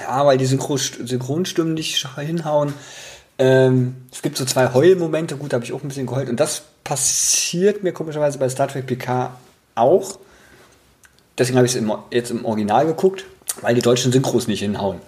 [0.00, 2.72] Ja, weil die Synchro Synchronstimmen nicht hinhauen.
[3.38, 6.28] Ähm, es gibt so zwei Heulmomente, gut, da habe ich auch ein bisschen geheult.
[6.28, 9.38] Und das passiert mir komischerweise bei Star Trek PK
[9.76, 10.18] auch.
[11.38, 13.26] Deswegen habe ich es jetzt im Original geguckt,
[13.60, 15.00] weil die deutschen Synchros nicht hinhauen.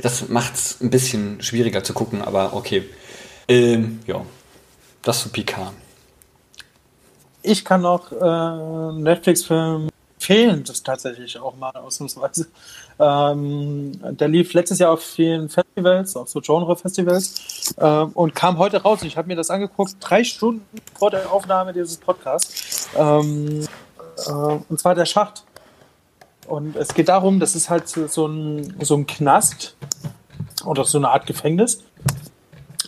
[0.00, 2.88] Das macht es ein bisschen schwieriger zu gucken, aber okay.
[3.46, 4.24] Ähm, ja,
[5.02, 5.74] das zu PK.
[7.42, 9.90] Ich kann noch äh, Netflix-Film
[10.22, 12.46] empfehlen, das tatsächlich auch mal ausnahmsweise.
[12.98, 18.82] Ähm, der lief letztes Jahr auf vielen Festivals, auch so Genre-Festivals, äh, und kam heute
[18.82, 19.02] raus.
[19.02, 20.64] Ich habe mir das angeguckt, drei Stunden
[20.96, 22.88] vor der Aufnahme dieses Podcasts.
[22.96, 23.66] Ähm,
[24.28, 24.32] äh,
[24.68, 25.44] und zwar der Schacht.
[26.46, 29.76] Und es geht darum, das ist halt so ein, so ein Knast
[30.64, 31.82] oder so eine Art Gefängnis.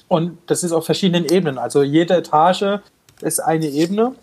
[0.07, 1.59] Und das ist auf verschiedenen Ebenen.
[1.59, 2.81] Also jede Etage
[3.21, 4.15] ist eine Ebene.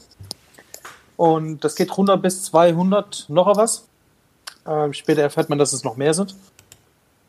[1.22, 3.88] Und das geht runter bis 200 noch was.
[4.66, 6.36] Ähm, später erfährt man, dass es noch mehr sind.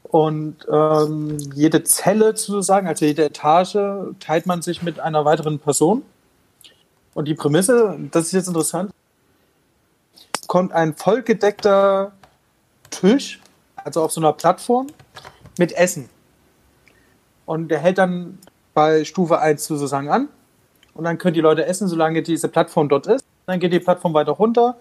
[0.05, 3.77] Und ähm, jede Zelle sozusagen, also jede Etage,
[4.19, 6.05] teilt man sich mit einer weiteren Person.
[7.13, 8.93] Und die Prämisse, das ist jetzt interessant,
[10.47, 12.13] kommt ein vollgedeckter
[12.89, 13.43] Tisch,
[13.77, 14.87] also auf so einer Plattform,
[15.59, 16.09] mit Essen.
[17.45, 18.39] Und der hält dann
[18.73, 20.31] bei Stufe 1 sozusagen an.
[20.95, 23.23] Und dann können die Leute essen, solange diese Plattform dort ist.
[23.47, 24.77] Dann geht die Plattform weiter runter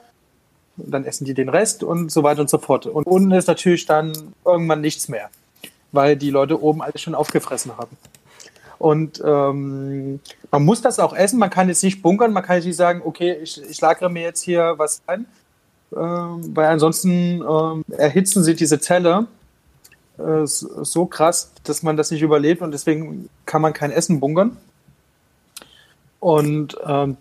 [0.78, 2.86] dann essen die den Rest und so weiter und so fort.
[2.86, 4.14] Und unten ist natürlich dann
[4.46, 5.30] irgendwann nichts mehr,
[5.92, 7.98] weil die Leute oben alles schon aufgefressen haben.
[8.80, 12.66] Und ähm, man muss das auch essen, man kann jetzt nicht bunkern, man kann jetzt
[12.66, 15.28] nicht sagen, okay, ich, ich lagere mir jetzt hier was ein,
[15.96, 19.28] ähm, weil ansonsten ähm, erhitzen sie diese Zelle
[20.18, 24.58] äh, so krass, dass man das nicht überlebt und deswegen kann man kein Essen bunkern.
[26.20, 27.18] Und ähm,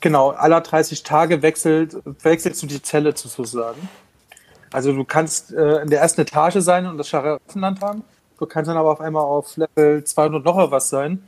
[0.00, 3.88] Genau, aller 30 Tage wechselt, wechselst du die Zelle sozusagen.
[4.72, 8.04] Also du kannst äh, in der ersten Etage sein und das Scharafenland haben.
[8.38, 11.22] Du kannst dann aber auf einmal auf Level 200 noch was sein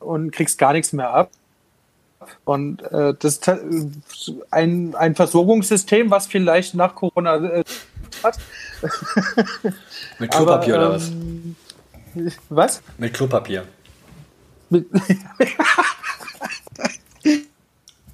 [0.00, 1.30] und kriegst gar nichts mehr ab.
[2.44, 7.64] Und äh, das ist ein, ein Versorgungssystem, was vielleicht nach Corona äh,
[8.22, 8.38] hat.
[10.18, 11.56] Mit Klopapier aber, ähm,
[12.14, 12.38] oder was?
[12.48, 12.82] Was?
[12.98, 13.64] Mit Klopapier.
[14.68, 14.86] Mit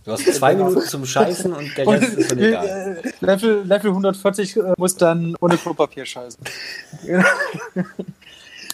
[0.07, 0.68] Du hast zwei genau.
[0.68, 3.02] Minuten zum Scheißen und der Rest ist dann egal.
[3.20, 6.44] Level, Level 140 äh, muss dann ohne Klopapier scheißen.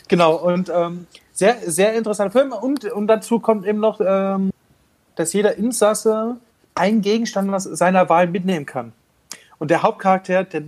[0.08, 2.52] genau, und ähm, sehr, sehr interessanter Film.
[2.52, 4.50] Und, und dazu kommt eben noch, ähm,
[5.16, 6.36] dass jeder Insasse
[6.74, 8.92] einen Gegenstand seiner Wahl mitnehmen kann.
[9.58, 10.64] Und der Hauptcharakter, der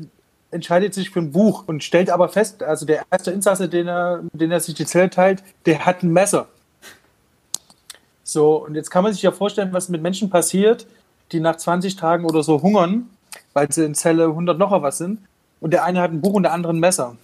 [0.50, 4.22] entscheidet sich für ein Buch und stellt aber fest, also der erste Insasse, den er,
[4.32, 6.46] den er sich die Zelle teilt, der hat ein Messer.
[8.24, 10.86] So, und jetzt kann man sich ja vorstellen, was mit Menschen passiert,
[11.30, 13.10] die nach 20 Tagen oder so hungern,
[13.52, 15.20] weil sie in Zelle 100 noch was sind.
[15.60, 17.16] Und der eine hat ein Buch und der andere ein Messer.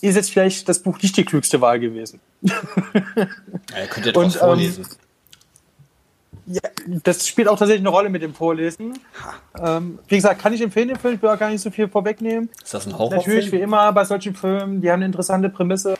[0.00, 2.20] Ist jetzt vielleicht das Buch nicht die klügste Wahl gewesen.
[3.70, 4.86] Ja, ihr könnt ja doch vorlesen.
[4.86, 6.62] Ähm, ja,
[7.04, 8.98] das spielt auch tatsächlich eine Rolle mit dem Vorlesen.
[9.60, 11.14] Ähm, wie gesagt, kann ich empfehlen, den Film.
[11.14, 12.48] Ich will auch gar nicht so viel vorwegnehmen.
[12.62, 13.20] Ist das ein Horrorfilm?
[13.20, 15.98] Natürlich, wie immer bei solchen Filmen, die haben eine interessante Prämisse.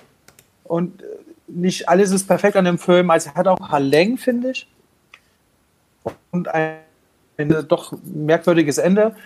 [0.64, 1.06] Und äh,
[1.48, 3.10] nicht alles ist perfekt an dem Film.
[3.10, 4.68] Also er hat auch ein paar Längen, finde ich.
[6.30, 6.78] Und ein,
[7.36, 9.16] ein, doch merkwürdiges Ende.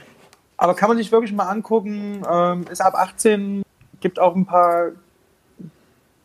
[0.57, 2.23] Aber kann man sich wirklich mal angucken.
[2.31, 3.62] Ähm, ist ab 18,
[4.01, 4.93] gibt auch ein paar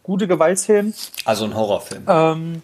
[0.03, 0.93] gute Gewaltszenen.
[1.25, 2.05] Also ein Horrorfilm.
[2.07, 2.61] Ähm,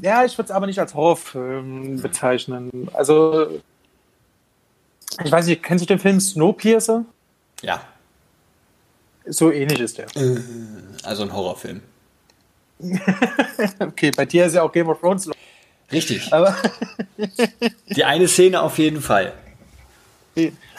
[0.00, 2.88] ja, ich würde es aber nicht als Horrorfilm bezeichnen.
[2.92, 3.60] Also,
[5.22, 7.04] ich weiß nicht, kennst du den Film Snowpiercer?
[7.62, 7.82] Ja.
[9.26, 10.06] So ähnlich ist der.
[11.04, 11.82] Also ein Horrorfilm.
[13.80, 15.30] okay, bei dir ist ja auch Game of Thrones.
[15.92, 16.32] Richtig.
[16.32, 16.56] Aber
[17.96, 19.32] Die eine Szene auf jeden Fall.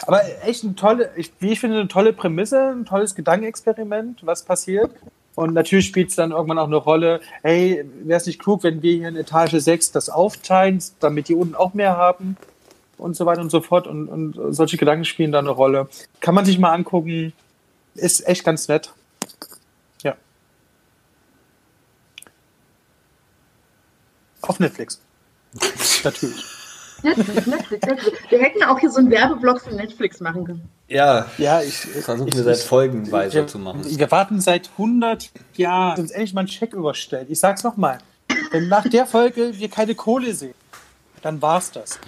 [0.07, 4.91] Aber echt eine tolle, wie ich finde, eine tolle Prämisse, ein tolles Gedankenexperiment, was passiert.
[5.35, 8.81] Und natürlich spielt es dann irgendwann auch eine Rolle, hey, wäre es nicht klug, wenn
[8.81, 12.37] wir hier in Etage 6 das aufteilen, damit die unten auch mehr haben
[12.97, 13.87] und so weiter und so fort.
[13.87, 15.87] Und, und solche Gedanken spielen da eine Rolle.
[16.19, 17.33] Kann man sich mal angucken.
[17.95, 18.93] Ist echt ganz nett.
[24.41, 24.99] Auf Netflix.
[26.03, 26.43] Natürlich.
[27.03, 28.17] Netflix, Netflix, Netflix.
[28.29, 30.69] Wir hätten auch hier so einen Werbeblock für Netflix machen können.
[30.87, 33.83] Ja, ja ich versuchen wir seit Folgenweise zu machen.
[33.85, 37.29] Wir warten seit 100 Jahren, uns endlich mal einen Check überstellt.
[37.29, 37.97] Ich sag's nochmal.
[38.51, 40.53] Wenn nach der Folge wir keine Kohle sehen,
[41.21, 41.99] dann war's das.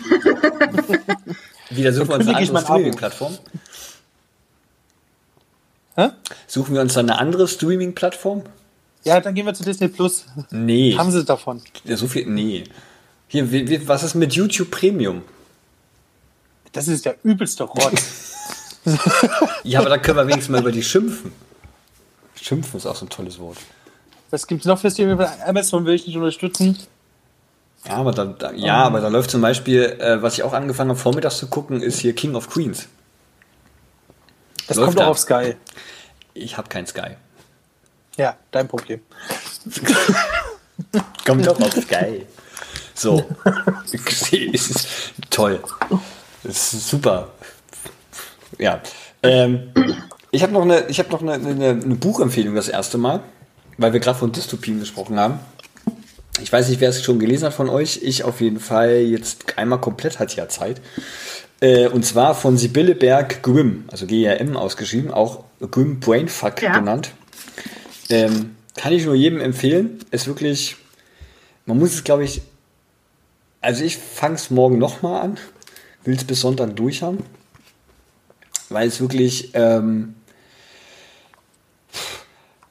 [1.70, 3.38] Wieder suchen wir uns eine andere Streaming-Plattform.
[6.46, 8.44] Suchen wir uns dann eine andere Streaming-Plattform?
[9.04, 10.26] Ja, dann gehen wir zu Disney Plus.
[10.50, 10.94] Nee.
[10.98, 11.62] Haben sie davon?
[11.84, 12.26] Ja, so viel.
[12.26, 12.64] Nee.
[13.28, 15.22] Hier, wie, was ist mit YouTube Premium?
[16.72, 17.92] Das ist der übelste Rott.
[19.64, 21.32] ja, aber da können wir wenigstens mal über die schimpfen.
[22.40, 23.58] Schimpfen ist auch so ein tolles Wort.
[24.30, 25.18] Was gibt es noch für Streaming?
[25.44, 26.78] Amazon will ich nicht unterstützen.
[27.86, 30.90] Ja, aber da, da ja, aber da läuft zum Beispiel, äh, was ich auch angefangen
[30.90, 32.88] habe, vormittags zu gucken, ist hier King of Queens.
[34.68, 35.56] Das läuft kommt auch auf Sky.
[36.34, 37.16] Ich habe kein Sky.
[38.20, 39.00] Ja, dein Problem.
[41.24, 42.26] kommt doch auf Sky.
[42.94, 43.24] So.
[45.30, 45.60] Toll.
[46.42, 47.30] Das ist super.
[48.58, 48.82] Ja.
[49.22, 49.72] Ähm,
[50.30, 53.22] ich habe noch, eine, ich hab noch eine, eine, eine Buchempfehlung das erste Mal,
[53.78, 55.40] weil wir gerade von Dystopien gesprochen haben.
[56.42, 58.00] Ich weiß nicht, wer es schon gelesen hat von euch.
[58.02, 60.82] Ich auf jeden Fall jetzt einmal komplett hat ja Zeit.
[61.60, 66.78] Äh, und zwar von Sibylle Berg Grimm, also G-R-M ausgeschrieben, auch Grimm Brainfuck ja.
[66.78, 67.12] genannt.
[68.10, 69.98] Ähm, kann ich nur jedem empfehlen.
[70.10, 70.76] Ist wirklich,
[71.66, 72.42] man muss es, glaube ich,
[73.60, 75.38] also ich fange es morgen nochmal an,
[76.04, 77.18] will es bis Sonntag durch haben,
[78.68, 80.14] weil es wirklich, ähm,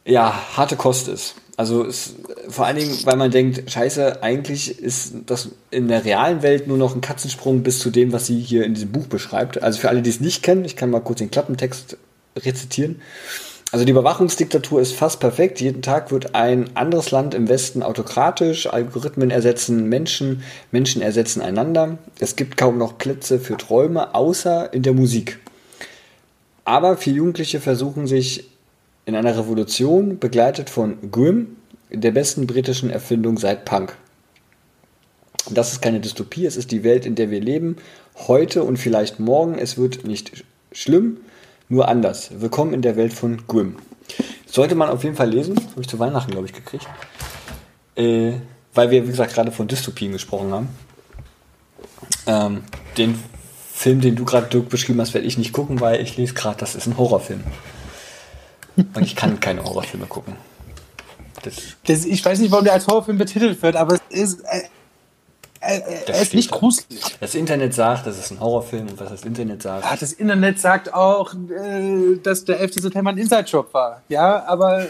[0.05, 1.35] ja, harte Kost ist.
[1.55, 2.15] Also es,
[2.47, 6.77] vor allen Dingen, weil man denkt, scheiße, eigentlich ist das in der realen Welt nur
[6.77, 9.61] noch ein Katzensprung bis zu dem, was sie hier in diesem Buch beschreibt.
[9.61, 11.97] Also für alle, die es nicht kennen, ich kann mal kurz den Klappentext
[12.37, 13.01] rezitieren.
[13.71, 15.61] Also die Überwachungsdiktatur ist fast perfekt.
[15.61, 18.65] Jeden Tag wird ein anderes Land im Westen autokratisch.
[18.65, 21.99] Algorithmen ersetzen Menschen, Menschen ersetzen einander.
[22.19, 25.37] Es gibt kaum noch Plätze für Träume, außer in der Musik.
[26.65, 28.49] Aber viele Jugendliche versuchen sich
[29.05, 31.57] in einer Revolution, begleitet von Grimm,
[31.91, 33.95] der besten britischen Erfindung seit Punk.
[35.49, 37.77] Das ist keine Dystopie, es ist die Welt, in der wir leben,
[38.27, 39.57] heute und vielleicht morgen.
[39.57, 41.17] Es wird nicht schlimm,
[41.69, 42.31] nur anders.
[42.41, 43.75] Willkommen in der Welt von Grimm.
[44.47, 46.87] Sollte man auf jeden Fall lesen, habe ich zu Weihnachten, glaube ich, gekriegt.
[47.95, 48.33] Äh,
[48.73, 50.69] weil wir, wie gesagt, gerade von Dystopien gesprochen haben.
[52.25, 52.63] Ähm,
[52.97, 53.23] den
[53.71, 56.57] Film, den du gerade, Dirk, beschrieben hast, werde ich nicht gucken, weil ich lese gerade,
[56.57, 57.43] das ist ein Horrorfilm.
[58.75, 60.35] Und ich kann keine Horrorfilme gucken.
[61.43, 61.53] Das
[61.85, 64.43] das, ich weiß nicht, warum der als Horrorfilm betitelt wird, aber es ist.
[65.61, 67.01] Äh, äh, er ist nicht gruselig.
[67.19, 69.83] Das Internet sagt, das ist ein Horrorfilm und was das Internet sagt.
[69.83, 72.75] Ja, das Internet sagt auch, äh, dass der 11.
[72.75, 74.01] September ein Inside-Job war.
[74.07, 74.87] Ja, aber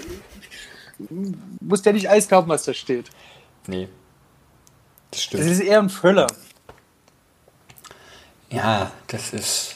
[1.62, 3.10] muss der nicht alles glauben, was da steht.
[3.68, 3.88] Nee.
[5.12, 5.44] Das stimmt.
[5.44, 6.28] Das ist eher ein Thriller.
[8.52, 9.76] Ja, das ist.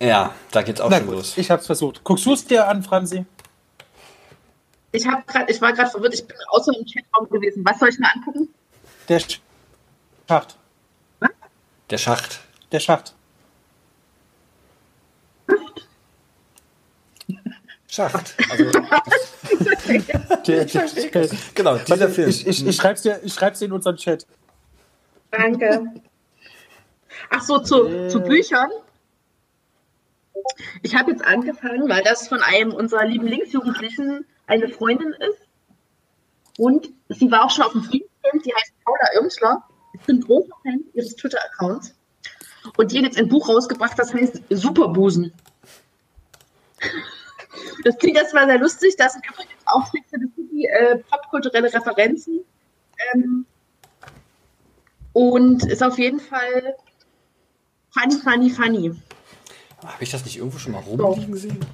[0.00, 1.36] Ja, da geht's auch Na schon gut, los.
[1.36, 2.02] Ich hab's versucht.
[2.04, 3.24] Guckst du es dir an, Franzi?
[4.92, 7.64] Ich, hab grad, ich war gerade verwirrt, ich bin außer im Chatraum gewesen.
[7.64, 8.48] Was soll ich mir angucken?
[9.08, 9.20] Der
[10.28, 10.56] Schacht.
[11.20, 11.30] Was?
[11.90, 12.40] Der Schacht.
[12.72, 13.14] Der Schacht.
[17.88, 18.34] Schacht.
[18.50, 18.70] Also,
[20.46, 22.28] der, der, der, genau, dieser Film.
[22.28, 24.26] Ich, ich, ich schreib's dir, ich schreib's dir in unseren Chat.
[25.30, 25.86] Danke.
[27.30, 28.08] Ach so, zu, äh.
[28.08, 28.70] zu Büchern.
[30.82, 35.48] Ich habe jetzt angefangen, weil das von einem unserer lieben Linksjugendlichen eine Freundin ist.
[36.58, 37.82] Und sie war auch schon auf dem
[38.24, 39.62] Friedenscamp, die heißt Paula Irmschler.
[39.92, 41.94] Ich bin großer Fan ihres Twitter-Accounts.
[42.76, 45.32] Und die hat jetzt ein Buch rausgebracht, das heißt Superbusen.
[47.84, 48.96] Das klingt erstmal sehr lustig.
[48.96, 52.40] Da sind übrigens auch City äh, popkulturelle Referenzen.
[53.12, 53.46] Ähm,
[55.12, 56.74] und ist auf jeden Fall
[57.90, 59.02] funny, funny, funny.
[59.84, 61.64] Habe ich das nicht irgendwo schon mal rumliegen gesehen?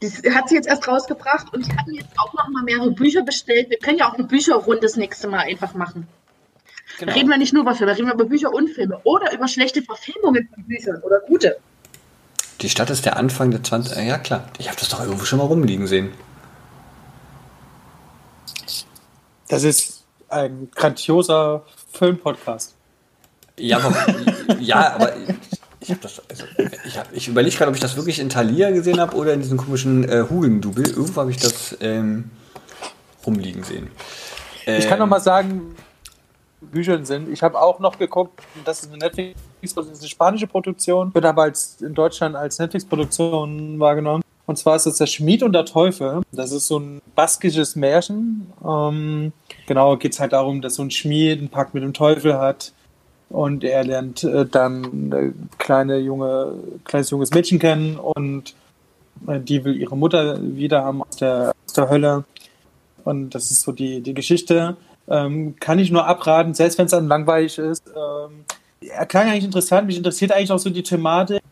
[0.00, 2.90] Das hat sie jetzt erst rausgebracht und ich habe mir jetzt auch noch mal mehrere
[2.90, 3.68] Bücher bestellt.
[3.68, 6.08] Wir können ja auch eine Bücherrunde das nächste Mal einfach machen.
[6.98, 7.12] Genau.
[7.12, 9.46] Da reden wir nicht nur über Filme, reden wir über Bücher und Filme oder über
[9.46, 11.58] schlechte Verfilmungen von Büchern oder gute.
[12.60, 14.06] Die Stadt ist der Anfang der 20.
[14.06, 14.44] Ja, klar.
[14.58, 16.12] Ich habe das doch irgendwo schon mal rumliegen sehen.
[19.48, 22.74] Das ist ein grandioser Filmpodcast.
[23.58, 24.06] Ja, aber,
[24.58, 25.12] ja, aber
[25.80, 26.44] ich habe das, also,
[26.84, 29.40] ich, hab, ich überlege gerade, ob ich das wirklich in Thalia gesehen habe oder in
[29.40, 30.86] diesem komischen äh, Hugendubel.
[30.86, 32.30] Irgendwo habe ich das ähm,
[33.26, 33.90] rumliegen sehen.
[34.66, 35.74] Ähm, ich kann noch mal sagen,
[36.60, 37.30] Büchern sind.
[37.30, 39.38] Ich habe auch noch geguckt, das ist eine Netflix,
[39.74, 44.22] das ist eine spanische Produktion, wird aber als, in Deutschland als Netflix-Produktion wahrgenommen.
[44.44, 46.22] Und zwar ist es der Schmied und der Teufel.
[46.32, 48.52] Das ist so ein baskisches Märchen.
[48.66, 49.32] Ähm,
[49.66, 52.72] genau, geht es halt darum, dass so ein Schmied einen Pakt mit dem Teufel hat
[53.30, 56.54] Und er lernt äh, dann eine kleine junge,
[56.84, 58.54] kleines junges Mädchen kennen und
[59.28, 62.24] äh, die will ihre Mutter wieder haben aus der, aus der Hölle.
[63.04, 64.76] Und das ist so die, die Geschichte.
[65.08, 67.84] Ähm, kann ich nur abraten, selbst wenn es dann langweilig ist.
[67.88, 68.44] Ähm,
[68.80, 69.86] er klang eigentlich interessant.
[69.86, 71.42] Mich interessiert eigentlich auch so die Thematik.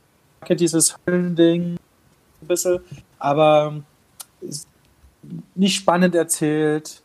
[0.51, 1.76] Dieses Höllending
[2.43, 2.81] ein bisschen.
[3.18, 3.74] Aber
[5.55, 7.03] nicht spannend erzählt,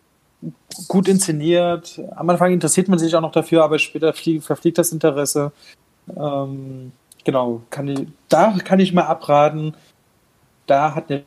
[0.87, 2.01] gut inszeniert.
[2.15, 5.51] Am Anfang interessiert man sich auch noch dafür, aber später flieg, verfliegt das Interesse.
[6.15, 6.91] Ähm,
[7.23, 9.75] genau, kann ich, da kann ich mal abraten.
[10.67, 11.23] Da hat eine.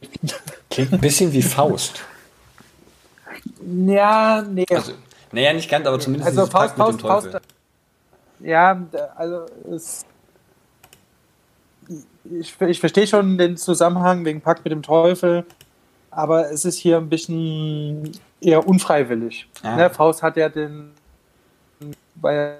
[0.70, 2.02] Klingt ein bisschen wie Faust.
[3.86, 4.66] Ja, nee.
[4.70, 4.92] Also,
[5.32, 7.40] naja, nicht ganz, aber zumindest also Faust, Faust, Faust,
[8.40, 10.04] ja, also es,
[12.24, 15.44] ich, ich verstehe schon den Zusammenhang wegen Pakt mit dem Teufel,
[16.12, 19.48] aber es ist hier ein bisschen eher unfreiwillig.
[19.62, 19.76] Ah.
[19.76, 20.92] Ne, Faust hat ja den,
[22.16, 22.58] weil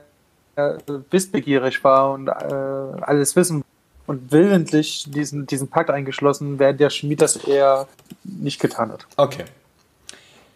[0.56, 0.78] er
[1.10, 3.62] wissbegierig war und äh, alles wissen
[4.06, 7.86] und willentlich diesen, diesen Pakt eingeschlossen, während der Schmied das eher
[8.24, 9.06] nicht getan hat.
[9.16, 9.44] Okay.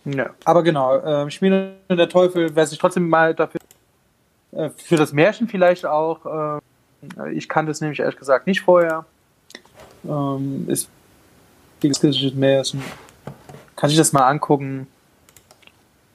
[0.05, 3.61] Ja, aber genau, äh, Schmied und der Teufel, wer sich trotzdem mal dafür,
[4.53, 6.61] äh, für das Märchen vielleicht auch,
[7.21, 9.05] äh, ich kannte es nämlich ehrlich gesagt nicht vorher,
[10.05, 10.89] ähm, ist
[12.35, 12.83] Märchen.
[13.77, 14.87] Kann ich das mal angucken.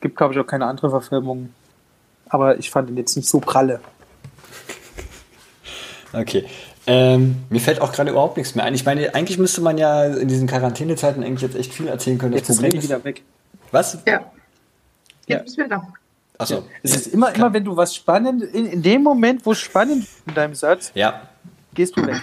[0.01, 1.53] Gibt, glaube ich, auch keine andere Verfilmung.
[2.29, 3.79] Aber ich fand ihn jetzt nicht so pralle.
[6.13, 6.45] Okay.
[6.87, 8.73] Ähm, mir fällt auch gerade überhaupt nichts mehr ein.
[8.73, 12.31] Ich meine, eigentlich müsste man ja in diesen Quarantänezeiten eigentlich jetzt echt viel erzählen können.
[12.31, 13.21] Das jetzt Problem ist wieder weg.
[13.71, 13.99] Was?
[14.07, 14.31] Ja.
[15.27, 15.87] Jetzt bist du wieder.
[16.37, 16.55] Achso.
[16.55, 16.63] Ja.
[16.81, 20.03] Es ist immer, immer, wenn du was spannend, in, in dem Moment, wo es spannend
[20.03, 21.21] ist in deinem Satz, ja.
[21.73, 22.21] gehst du weg.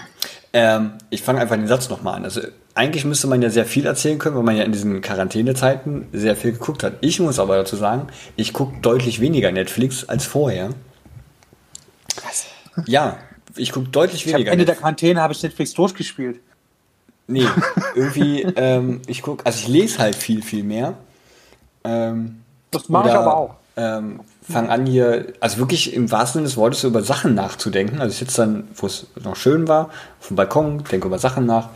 [0.53, 2.24] Ähm, ich fange einfach den Satz nochmal an.
[2.24, 2.41] Also
[2.78, 6.36] eigentlich müsste man ja sehr viel erzählen können, weil man ja in diesen Quarantänezeiten sehr
[6.36, 6.94] viel geguckt hat.
[7.00, 8.06] Ich muss aber dazu sagen,
[8.36, 10.70] ich gucke deutlich weniger Netflix als vorher.
[12.22, 12.46] Was?
[12.86, 13.16] Ja,
[13.56, 14.52] ich gucke deutlich ich weniger.
[14.52, 14.66] Ende Netflix.
[14.66, 16.38] der Quarantäne habe ich Netflix durchgespielt.
[17.26, 17.48] Nee,
[17.96, 20.94] irgendwie, ähm, ich gucke, also ich lese halt viel, viel mehr.
[21.82, 23.54] Ähm, das mache ich aber auch.
[23.76, 28.00] Ähm, fang an hier, also wirklich im wahrsten Sinne des Wortes über Sachen nachzudenken.
[28.00, 31.44] Also ich sitze dann, wo es noch schön war, auf dem Balkon, denke über Sachen
[31.44, 31.70] nach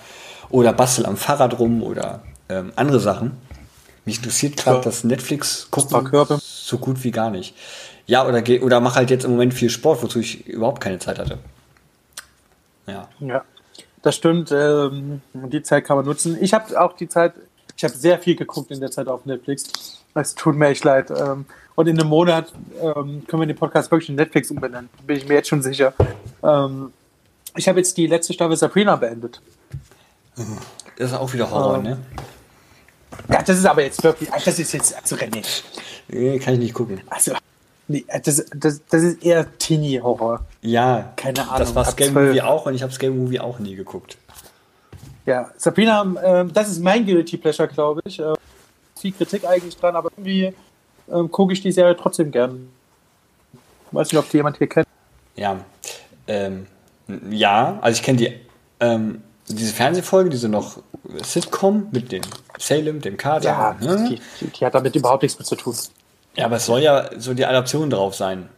[0.53, 3.33] oder bastel am Fahrrad rum oder ähm, andere Sachen.
[4.05, 4.85] Mich interessiert gerade ja.
[4.85, 7.55] das Netflix gucken so gut wie gar nicht.
[8.07, 11.19] Ja, oder, oder mach halt jetzt im Moment viel Sport, wozu ich überhaupt keine Zeit
[11.19, 11.39] hatte.
[12.87, 13.09] Ja.
[13.21, 13.45] Ja,
[14.03, 14.51] das stimmt.
[14.53, 16.37] Ähm, die Zeit kann man nutzen.
[16.41, 17.35] Ich habe auch die Zeit,
[17.77, 20.03] ich habe sehr viel geguckt in der Zeit auf Netflix.
[20.15, 21.11] Es tut mir echt leid.
[21.11, 24.91] Ähm, und in einem Monat ähm, können wir den Podcast wirklich in Netflix umbenennen.
[25.07, 25.95] Bin ich mir jetzt schon sicher.
[26.43, 26.93] Ähm,
[27.57, 29.41] ich habe jetzt die letzte Staffel Sabrina beendet.
[30.35, 31.99] Das ist auch wieder Horror, ähm, ne?
[33.29, 35.45] Ja, das ist aber jetzt wirklich, das ist jetzt, also René.
[36.09, 37.01] Nee, kann ich nicht gucken.
[37.11, 37.33] Also,
[37.89, 40.41] nee, das, das, das ist eher Teenie-Horror.
[40.63, 41.59] Ja, keine Ahnung.
[41.59, 44.17] Das war Scale Movie auch und ich habe Scale Movie auch nie geguckt.
[45.27, 48.19] Ja, Sabrina, äh, das ist mein Guilty Pleasure, glaube ich.
[48.19, 48.35] Äh,
[48.99, 50.55] viel Kritik eigentlich dran, aber irgendwie
[51.09, 52.71] äh, gucke ich die Serie trotzdem gern.
[53.91, 54.87] Weiß nicht, ob die jemand hier kennt.
[55.37, 55.59] Ja,
[56.27, 56.67] ähm,
[57.31, 58.41] ja, also ich kenne die
[58.81, 59.23] ähm,
[59.55, 60.79] diese Fernsehfolge, diese noch
[61.23, 62.23] Sitcom mit dem
[62.59, 63.45] Salem, dem Kater.
[63.45, 64.19] Ja, ne?
[64.41, 65.75] die, die, hat damit überhaupt nichts mit zu tun.
[66.37, 68.49] Ja, aber es soll ja so die Adaption drauf sein.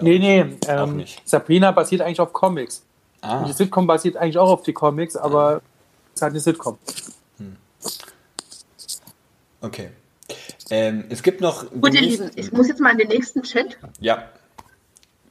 [0.00, 2.82] Nee, nee, ähm, Sabrina basiert eigentlich auf Comics.
[3.20, 3.40] Ah.
[3.40, 5.62] Und die Sitcom basiert eigentlich auch auf die Comics, aber
[6.08, 6.78] es ist halt eine Sitcom.
[7.38, 7.56] Hm.
[9.60, 9.90] Okay.
[10.70, 11.68] Ähm, es gibt noch.
[11.70, 13.78] Gut, ihr Lieben, ich muss jetzt mal in den nächsten Chat.
[14.00, 14.28] Ja.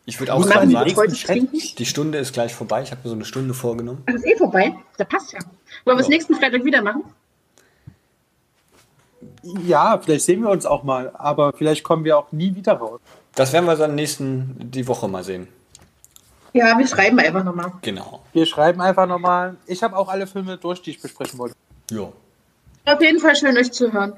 [0.10, 2.82] Ich würde auch sagen, die Stunde ist gleich vorbei.
[2.82, 4.03] Ich habe mir so eine Stunde vorgenommen.
[4.05, 4.74] Ach, ist eh vorbei.
[4.95, 5.39] Da passt ja.
[5.84, 7.03] Wollen wir es nächsten Freitag wieder machen?
[9.43, 13.01] Ja, vielleicht sehen wir uns auch mal, aber vielleicht kommen wir auch nie wieder raus.
[13.36, 15.49] Das werden wir dann nächsten die Woche mal sehen.
[16.53, 17.74] Ja, wir schreiben einfach nochmal.
[17.82, 18.24] Genau.
[18.32, 19.58] Wir schreiben einfach nochmal.
[19.66, 21.55] Ich habe auch alle Filme durch, die ich besprechen wollte.
[21.91, 22.14] Jo.
[22.86, 24.14] Auf jeden Fall schön, euch zu hören.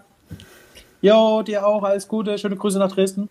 [1.01, 1.81] Jo, dir auch.
[1.81, 2.37] Alles Gute.
[2.37, 3.27] Schöne Grüße nach Dresden.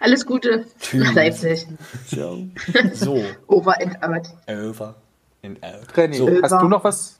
[0.00, 1.04] Alles Gute Tschüss.
[1.04, 1.66] nach Leipzig.
[2.06, 2.46] So.
[2.94, 3.22] so.
[3.46, 4.28] Over and out.
[4.48, 4.94] Over
[5.42, 5.96] and out.
[5.96, 6.30] René, so.
[6.42, 7.18] hast du noch was?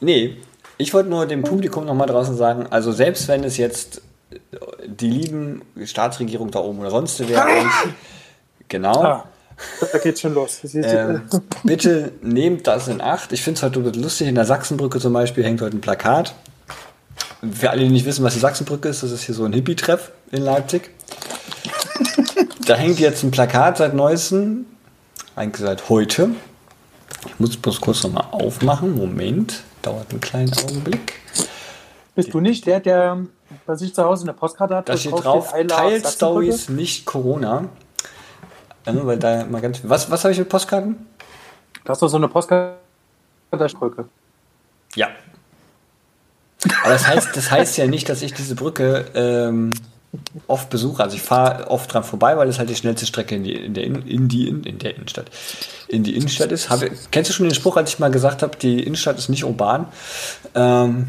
[0.00, 0.36] Nee,
[0.76, 4.02] ich wollte nur dem Publikum noch mal draußen sagen, also selbst wenn es jetzt
[4.86, 7.46] die lieben Staatsregierung da oben oder sonst wer
[8.68, 9.02] genau.
[9.02, 9.24] Ah,
[9.92, 10.60] da geht's schon los.
[10.74, 11.22] Ähm,
[11.64, 13.32] bitte nehmt das in Acht.
[13.32, 14.28] Ich finde es heute lustig.
[14.28, 16.34] In der Sachsenbrücke zum Beispiel hängt heute ein Plakat.
[17.52, 20.12] Für alle, die nicht wissen, was die Sachsenbrücke ist, das ist hier so ein Hippie-Treff
[20.30, 20.90] in Leipzig.
[22.68, 24.66] Da hängt jetzt ein Plakat seit neuestem,
[25.34, 26.30] eigentlich seit heute.
[27.26, 28.94] Ich muss bloß kurz nochmal aufmachen.
[28.94, 31.14] Moment, dauert einen kleinen Augenblick.
[32.14, 33.26] Bist du nicht der, der
[33.64, 34.92] was ich zu Hause in der Postkarte hatte.
[34.92, 37.68] Da steht drauf, Teil-Stories, nicht Corona.
[38.84, 41.06] Also, weil da mal ganz, was was habe ich mit Postkarten?
[41.84, 42.76] Da hast du so eine Postkarte
[44.94, 45.08] Ja.
[46.82, 49.72] Aber das heißt, das heißt ja nicht, dass ich diese Brücke ähm,
[50.46, 51.02] oft besuche.
[51.02, 53.74] Also ich fahre oft dran vorbei, weil es halt die schnellste Strecke in die, in
[53.74, 55.30] der, in, die, in, in der Innenstadt,
[55.88, 56.70] in die Innenstadt ist.
[56.70, 59.44] Habe, kennst du schon den Spruch, als ich mal gesagt habe, die Innenstadt ist nicht
[59.44, 59.86] urban?
[60.54, 61.08] Ähm,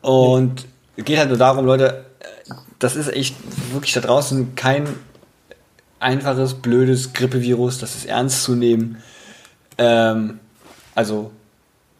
[0.00, 0.66] und
[0.96, 2.04] geht halt nur darum, Leute,
[2.78, 3.36] das ist echt
[3.72, 4.88] wirklich da draußen kein
[5.98, 9.02] einfaches, blödes Grippevirus, das ist ernst zu nehmen.
[9.76, 10.40] Ähm,
[10.94, 11.30] also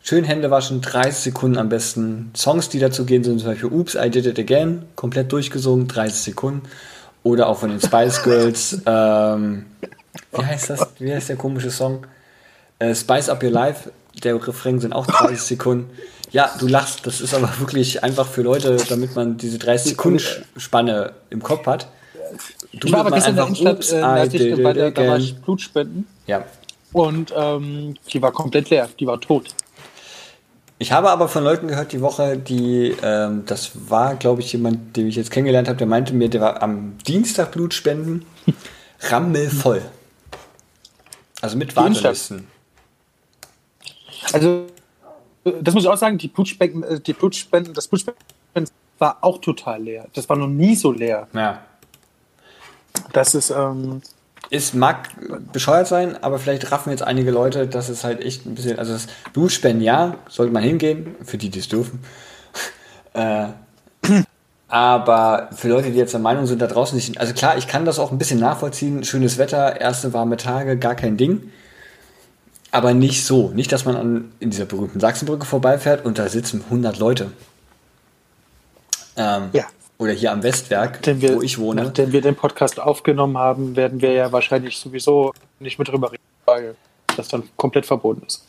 [0.02, 2.30] schön Hände waschen, 30 Sekunden am besten.
[2.36, 6.20] Songs, die dazu gehen, sind zum Beispiel Oops, I Did It Again, komplett durchgesungen, 30
[6.20, 6.62] Sekunden.
[7.22, 8.82] Oder auch von den Spice Girls.
[8.86, 9.66] Ähm,
[10.32, 10.88] wie heißt das?
[10.98, 12.06] Wie heißt der komische Song?
[12.80, 13.92] Äh, Spice Up Your Life.
[14.24, 15.90] Der Refrain sind auch 30 Sekunden.
[16.32, 17.06] Ja, du lachst.
[17.06, 20.20] Das ist aber wirklich einfach für Leute, damit man diese 30 Sekunden
[20.56, 21.88] Spanne im Kopf hat.
[22.72, 26.06] Du ich war aber gestern in der Innenstadt, äh, bei der, da war ich Blutspenden.
[26.26, 26.44] Ja.
[26.92, 28.88] Und ähm, die war komplett leer.
[28.98, 29.54] Die war tot.
[30.82, 34.96] Ich habe aber von Leuten gehört die Woche, die, ähm, das war, glaube ich, jemand,
[34.96, 38.24] den ich jetzt kennengelernt habe, der meinte mir, der war am Dienstag Blutspenden
[39.00, 39.82] rammelvoll.
[41.42, 42.46] Also mit Wartelisten.
[44.32, 44.68] Also,
[45.44, 49.82] das muss ich auch sagen, die Blutspenden, äh, die Blutspenden, das Blutspenden war auch total
[49.82, 50.06] leer.
[50.14, 51.28] Das war noch nie so leer.
[51.34, 51.60] Ja.
[53.12, 54.00] Das ist, ähm,
[54.50, 55.08] es mag
[55.52, 58.92] bescheuert sein, aber vielleicht raffen jetzt einige Leute, dass es halt echt ein bisschen, also
[58.92, 62.00] das Blutspenden, ja, sollte man hingehen, für die, die es dürfen.
[63.14, 63.46] äh,
[64.66, 67.84] aber für Leute, die jetzt der Meinung sind, da draußen nicht, also klar, ich kann
[67.84, 71.52] das auch ein bisschen nachvollziehen, schönes Wetter, erste warme Tage, gar kein Ding.
[72.72, 73.48] Aber nicht so.
[73.48, 77.32] Nicht, dass man an, in dieser berühmten Sachsenbrücke vorbeifährt und da sitzen 100 Leute.
[79.16, 79.64] Ähm, ja.
[80.00, 81.82] Oder hier am Westwerk, wir, wo ich wohne.
[81.84, 86.22] Nachdem wir den Podcast aufgenommen haben, werden wir ja wahrscheinlich sowieso nicht mit drüber reden,
[86.46, 86.74] weil
[87.18, 88.46] das dann komplett verboten ist.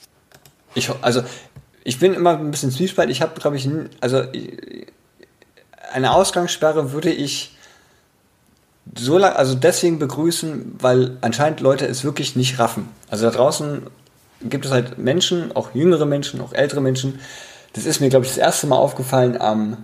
[0.76, 1.24] Ich, also,
[1.84, 3.10] ich bin immer ein bisschen zwiespalt.
[3.10, 3.68] Ich habe, glaube ich,
[4.00, 4.24] also
[5.92, 7.58] eine Ausgangssperre würde ich
[8.98, 12.88] so lang, also deswegen begrüßen, weil anscheinend Leute es wirklich nicht raffen.
[13.10, 13.88] Also da draußen
[14.44, 17.20] gibt es halt Menschen, auch jüngere Menschen, auch ältere Menschen.
[17.74, 19.84] Das ist mir, glaube ich, das erste Mal aufgefallen am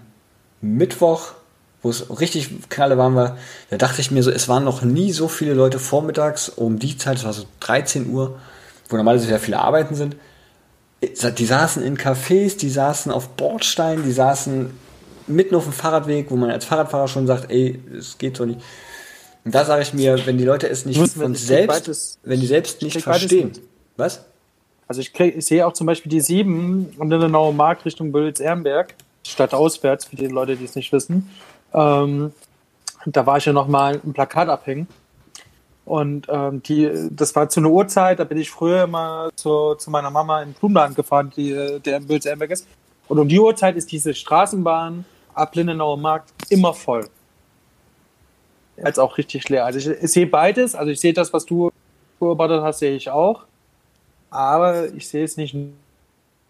[0.62, 1.34] Mittwoch
[1.82, 3.38] wo es richtig knalle warm war,
[3.70, 6.98] da dachte ich mir so, es waren noch nie so viele Leute vormittags um die
[6.98, 8.40] Zeit, es war so 13 Uhr,
[8.90, 10.16] wo normalerweise sehr viele Arbeiten sind.
[11.02, 14.72] Die saßen in Cafés, die saßen auf Bordsteinen, die saßen
[15.28, 18.62] mitten auf dem Fahrradweg, wo man als Fahrradfahrer schon sagt, ey, es geht so nicht.
[19.46, 22.82] Und da sage ich mir, wenn die Leute es nicht von selbst, wenn die selbst
[22.82, 23.52] nicht verstehen.
[23.96, 24.26] Was?
[24.88, 27.86] Also ich, krieg, ich, sehe auch zum Beispiel die 7 und in der Neue Markt
[27.86, 31.30] Richtung Bölitz-Ehrenberg, statt auswärts, für die Leute, die es nicht wissen.
[31.74, 32.32] Ähm,
[33.06, 34.88] da war ich ja noch mal ein Plakat abhängen.
[35.86, 39.90] Und ähm, die, das war zu einer Uhrzeit, da bin ich früher immer zu, zu
[39.90, 42.68] meiner Mama in Blumenland gefahren, die, der in Bülz-Ermberg ist.
[43.08, 47.08] Und um die Uhrzeit ist diese Straßenbahn ab Lindenauer Markt immer voll.
[48.84, 49.66] Als auch richtig leer.
[49.66, 50.76] Also ich, ich sehe beides.
[50.76, 51.72] Also ich sehe das, was du
[52.20, 53.44] beobachtet hast, sehe ich auch.
[54.30, 55.56] Aber ich sehe es nicht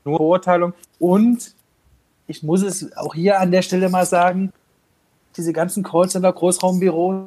[0.03, 0.74] nur Beurteilung.
[0.97, 1.53] Und
[2.26, 4.51] ich muss es auch hier an der Stelle mal sagen,
[5.38, 7.25] diese ganzen Callcenter, Großraumbüros,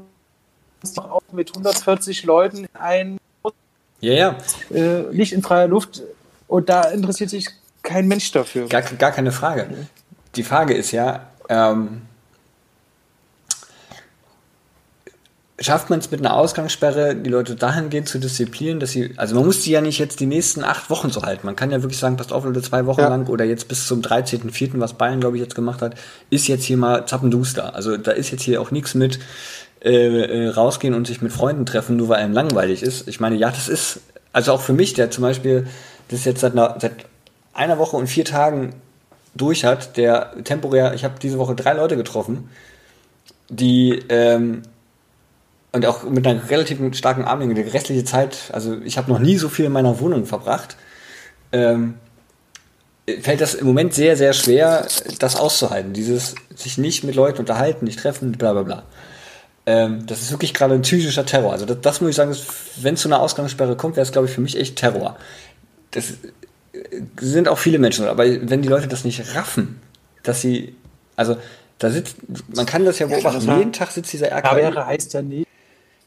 [0.96, 3.18] auch mit 140 Leuten ein
[4.00, 4.38] ja, ja.
[4.74, 6.02] Äh, nicht in freier Luft
[6.48, 7.48] und da interessiert sich
[7.82, 8.66] kein Mensch dafür.
[8.66, 9.68] Gar, gar keine Frage.
[10.36, 12.02] Die Frage ist ja, ähm,
[15.60, 19.44] schafft man es mit einer Ausgangssperre, die Leute dahingehend zu disziplinieren, dass sie, also man
[19.44, 21.44] muss die ja nicht jetzt die nächsten acht Wochen so halten.
[21.44, 23.08] Man kann ja wirklich sagen, passt auf, Leute, zwei Wochen ja.
[23.08, 25.96] lang oder jetzt bis zum 13.04., was Bayern, glaube ich, jetzt gemacht hat,
[26.30, 27.74] ist jetzt hier mal zappenduster.
[27.74, 29.18] Also da ist jetzt hier auch nichts mit
[29.84, 33.06] äh, äh, rausgehen und sich mit Freunden treffen, nur weil einem langweilig ist.
[33.06, 34.00] Ich meine, ja, das ist,
[34.32, 35.66] also auch für mich, der zum Beispiel
[36.08, 36.92] das jetzt seit einer, seit
[37.52, 38.74] einer Woche und vier Tagen
[39.34, 42.48] durch hat, der temporär, ich habe diese Woche drei Leute getroffen,
[43.50, 44.62] die ähm,
[45.72, 47.54] und auch mit einer relativ starken Armlänge.
[47.54, 50.76] Die restliche Zeit, also ich habe noch nie so viel in meiner Wohnung verbracht,
[51.52, 51.94] ähm,
[53.22, 54.86] fällt das im Moment sehr, sehr schwer,
[55.18, 55.92] das auszuhalten.
[55.92, 58.82] Dieses sich nicht mit Leuten unterhalten, nicht treffen, bla bla bla.
[59.66, 61.52] Ähm, das ist wirklich gerade ein psychischer Terror.
[61.52, 62.34] Also das, das muss ich sagen,
[62.80, 65.16] wenn es zu einer Ausgangssperre kommt, wäre es, glaube ich, für mich echt Terror.
[65.90, 66.10] Das
[66.72, 69.80] äh, sind auch viele Menschen, aber wenn die Leute das nicht raffen,
[70.22, 70.74] dass sie,
[71.16, 71.36] also
[71.78, 72.16] da sitzt,
[72.54, 74.64] man kann das ja beobachten, ja, jeden Tag sitzt dieser RKI.
[74.64, 75.46] Aber heißt ja nicht,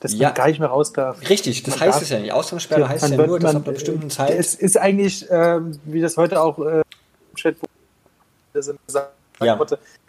[0.04, 0.28] dass ja.
[0.28, 1.30] man gar nicht mehr raus darf.
[1.30, 2.34] Richtig, das heißt es ja nicht.
[2.34, 4.38] Ausgangssperre heißt ja nur, dass ab einer bestimmten Zeit.
[4.38, 7.56] Es ist eigentlich, ähm, wie das heute auch äh, im Chat
[8.54, 9.58] gesagt Ja.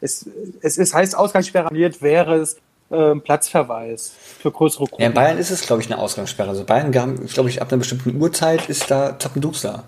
[0.01, 0.28] Es,
[0.61, 2.57] es, es heißt Ausgangssperre wäre es
[2.90, 5.01] äh, Platzverweis für größere Gruppen.
[5.01, 6.49] Ja, in Bayern ist es, glaube ich, eine Ausgangssperre.
[6.49, 9.84] Also Bayern, glaube ich, ab einer bestimmten Uhrzeit ist da Zappendups da.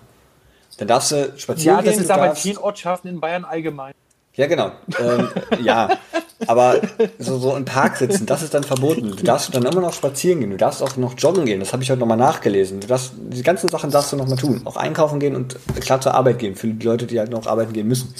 [0.77, 3.93] Dann darfst du spazieren Ja, das gehen, ist aber in vielen Ortschaften in Bayern allgemein.
[4.37, 4.71] Ja, genau.
[4.99, 5.29] Ähm,
[5.63, 5.97] ja,
[6.45, 6.79] aber
[7.17, 9.15] so, so im Park sitzen, das ist dann verboten.
[9.15, 10.51] Du darfst dann immer noch spazieren gehen.
[10.51, 11.59] Du darfst auch noch joggen gehen.
[11.59, 12.79] Das habe ich heute nochmal nachgelesen.
[12.79, 14.61] Du darfst, die ganzen Sachen darfst du noch mal tun.
[14.65, 16.55] Auch einkaufen gehen und klar zur Arbeit gehen.
[16.55, 18.13] Für die Leute, die halt noch arbeiten gehen müssen.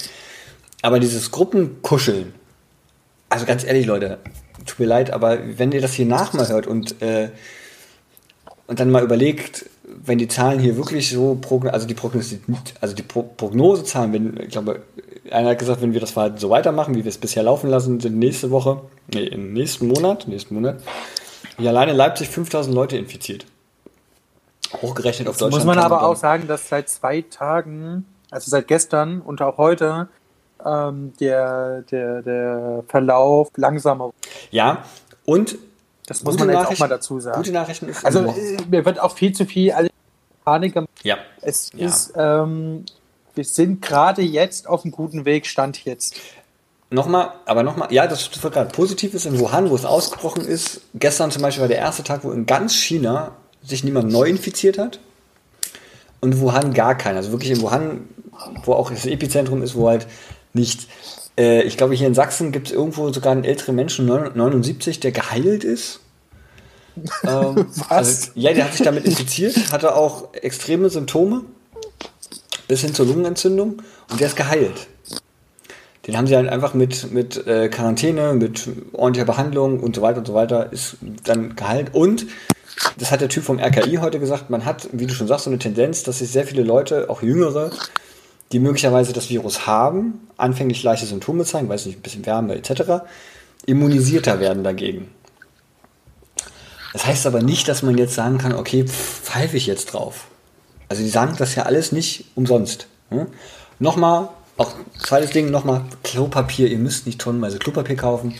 [0.82, 2.34] Aber dieses Gruppenkuscheln,
[3.28, 4.18] also ganz ehrlich, Leute,
[4.66, 7.30] tut mir leid, aber wenn ihr das hier nach mal hört und, äh,
[8.66, 9.66] und dann mal überlegt,
[10.04, 11.40] wenn die Zahlen hier wirklich so,
[11.70, 12.40] also die Prognose,
[12.80, 14.82] also die Pro Prognosezahlen, wenn, ich glaube,
[15.32, 18.00] einer hat gesagt, wenn wir das Verhalten so weitermachen, wie wir es bisher laufen lassen,
[18.00, 20.80] sind nächste Woche, nee, im nächsten Monat, nächsten Monat,
[21.56, 23.46] hier alleine in Leipzig 5000 Leute infiziert.
[24.82, 25.64] Hochgerechnet auf Jetzt Deutschland.
[25.64, 30.08] Muss man aber auch sagen, dass seit zwei Tagen, also seit gestern und auch heute,
[30.64, 34.12] ähm, der, der, der Verlauf langsamer.
[34.50, 34.84] Ja,
[35.24, 35.58] und
[36.06, 37.36] das muss man jetzt auch mal dazu sagen.
[37.36, 39.74] Gute Nachrichten ist Also äh, mir wird auch viel zu viel
[40.44, 40.90] Panik gemacht.
[41.02, 41.18] Ja.
[41.42, 41.86] Es ja.
[41.86, 42.84] ist, ähm,
[43.38, 46.16] wir sind gerade jetzt auf einem guten Weg, Stand jetzt.
[46.90, 50.80] Nochmal, aber nochmal, ja, das ist gerade positiv ist in Wuhan, wo es ausgebrochen ist.
[50.94, 54.76] Gestern zum Beispiel war der erste Tag, wo in ganz China sich niemand neu infiziert
[54.76, 54.98] hat.
[56.20, 57.18] Und Wuhan gar keiner.
[57.18, 58.08] Also wirklich in Wuhan,
[58.64, 60.08] wo auch das Epizentrum ist, wo halt
[60.52, 60.88] nicht.
[61.38, 65.12] Äh, ich glaube, hier in Sachsen gibt es irgendwo sogar einen älteren Menschen, 79, der
[65.12, 66.00] geheilt ist.
[67.22, 67.90] ähm, Was?
[67.90, 71.44] Also, ja, der hat sich damit infiziert, hatte auch extreme Symptome
[72.68, 74.86] bis hin zur Lungenentzündung und der ist geheilt.
[76.06, 80.18] Den haben sie halt einfach mit, mit äh, Quarantäne, mit ordentlicher Behandlung und so weiter
[80.18, 81.94] und so weiter, ist dann geheilt.
[81.94, 82.26] Und
[82.96, 85.50] das hat der Typ vom RKI heute gesagt, man hat, wie du schon sagst, so
[85.50, 87.72] eine Tendenz, dass sich sehr viele Leute, auch Jüngere,
[88.52, 93.04] die möglicherweise das Virus haben, anfänglich leichte Symptome zeigen, weiß nicht, ein bisschen Wärme etc.,
[93.66, 95.10] immunisierter werden dagegen.
[96.94, 100.28] Das heißt aber nicht, dass man jetzt sagen kann, okay, pfeife ich jetzt drauf.
[100.88, 102.86] Also die sagen das ja alles nicht umsonst.
[103.10, 103.26] Hm?
[103.78, 108.34] Nochmal, auch zweites Ding, nochmal Klopapier, ihr müsst nicht tonnenweise Klopapier kaufen.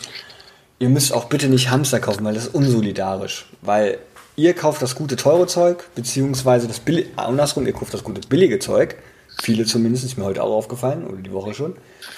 [0.79, 3.49] Ihr müsst auch bitte nicht Hamster kaufen, weil das ist unsolidarisch.
[3.61, 3.99] Weil
[4.35, 8.59] ihr kauft das gute teure Zeug, beziehungsweise das billige, andersrum, ihr kauft das gute billige
[8.59, 8.95] Zeug
[9.41, 11.75] Viele zumindest, ist mir heute auch aufgefallen, oder die Woche schon.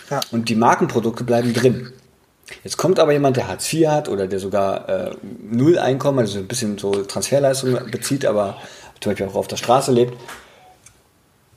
[0.10, 0.20] Ja.
[0.32, 1.92] Und die Markenprodukte bleiben drin.
[2.64, 5.12] Jetzt kommt aber jemand, der Hartz IV hat oder der sogar äh,
[5.50, 8.58] Null Einkommen, also ein bisschen so Transferleistungen bezieht, aber
[9.02, 10.18] zum Beispiel auch auf der Straße lebt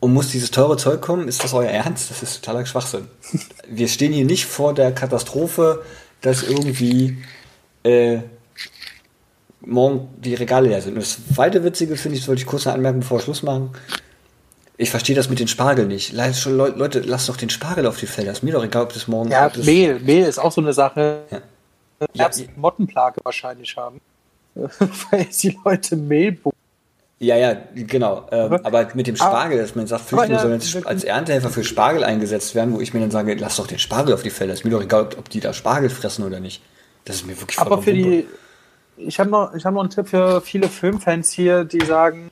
[0.01, 2.11] und muss dieses teure Zeug kommen, ist das euer Ernst?
[2.11, 3.09] Das ist totaler Schwachsinn.
[3.69, 5.83] Wir stehen hier nicht vor der Katastrophe,
[6.21, 7.25] dass irgendwie
[7.85, 8.19] äh,
[9.61, 10.95] morgen die Regale leer sind.
[10.95, 13.71] Und das zweite Witzige finde ich, das wollte ich kurz anmerken, bevor wir Schluss machen.
[14.77, 16.13] Ich verstehe das mit den Spargel nicht.
[16.13, 18.33] Leute, lasst doch den Spargel auf die Felder.
[18.33, 19.31] Ist mir doch egal, ob das morgen.
[19.31, 20.01] Ja, das Mehl.
[20.01, 21.23] Mehl ist auch so eine Sache.
[21.31, 21.41] Ja.
[22.15, 22.45] Herbst.
[22.57, 24.01] Mottenplage wahrscheinlich haben.
[24.55, 26.33] Weil die Leute Mehl
[27.25, 28.27] ja, ja, genau.
[28.31, 32.05] Ähm, aber mit dem Spargel, dass man sagt, Flüchtlinge sollen jetzt als Erntehelfer für Spargel
[32.05, 34.53] eingesetzt werden, wo ich mir dann sage, lass doch den Spargel auf die Felder.
[34.53, 36.63] Ist mir doch egal, ob die da Spargel fressen oder nicht.
[37.05, 38.27] Das ist mir wirklich Aber für die.
[38.97, 42.31] Ich habe noch, hab noch einen Tipp für viele Filmfans hier, die sagen,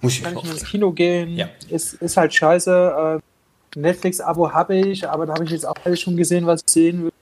[0.00, 1.36] muss ich kann ich ins Kino gehen.
[1.36, 1.48] Ja.
[1.68, 3.20] Ist, ist halt scheiße.
[3.20, 6.72] Äh, Netflix-Abo habe ich, aber da habe ich jetzt auch alles schon gesehen, was ich
[6.72, 7.12] sehen will.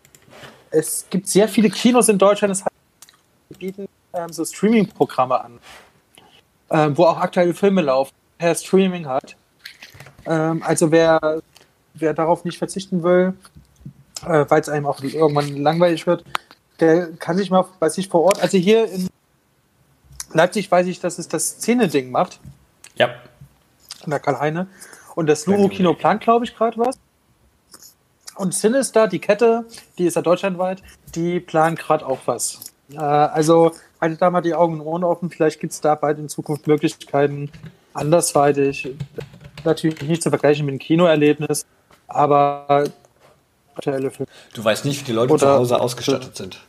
[0.70, 2.62] Es gibt sehr viele Kinos in Deutschland,
[3.50, 5.58] die bieten ähm, so Streaming-Programme an,
[6.72, 9.36] ähm, wo auch aktuelle Filme laufen, per Streaming hat.
[10.26, 11.40] Ähm, also wer,
[11.94, 13.34] wer darauf nicht verzichten will,
[14.24, 16.24] äh, weil es einem auch irgendwann langweilig wird,
[16.80, 19.08] der kann sich mal bei sich vor Ort, also hier in
[20.32, 22.40] Leipzig weiß ich, dass es das Szene-Ding macht.
[22.96, 23.10] Ja.
[24.04, 24.66] In der Karl-Heine.
[25.14, 26.98] Und das Luro-Kino plant, glaube ich, gerade was.
[28.36, 29.66] Und Sinister, die Kette,
[29.98, 30.82] die ist ja deutschlandweit,
[31.14, 32.60] die plant gerade auch was.
[32.90, 33.72] Äh, also
[34.02, 35.30] haltet da mal die Augen und Ohren offen.
[35.30, 37.50] Vielleicht gibt es da bald in Zukunft Möglichkeiten,
[37.94, 38.90] andersweitig.
[39.64, 41.64] Natürlich nicht zu vergleichen mit dem Kinoerlebnis,
[42.08, 42.84] aber.
[44.52, 46.60] Du weißt nicht, wie die Leute zu Hause ausgestattet sind.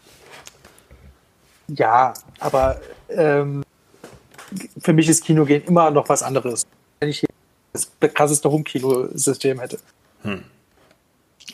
[1.68, 2.80] Ja, aber
[3.10, 3.64] ähm,
[4.80, 6.66] für mich ist Kinogehen immer noch was anderes.
[7.00, 7.26] Wenn ich
[7.74, 9.80] das krasseste Home-Kino-System hätte.
[10.22, 10.44] Hm.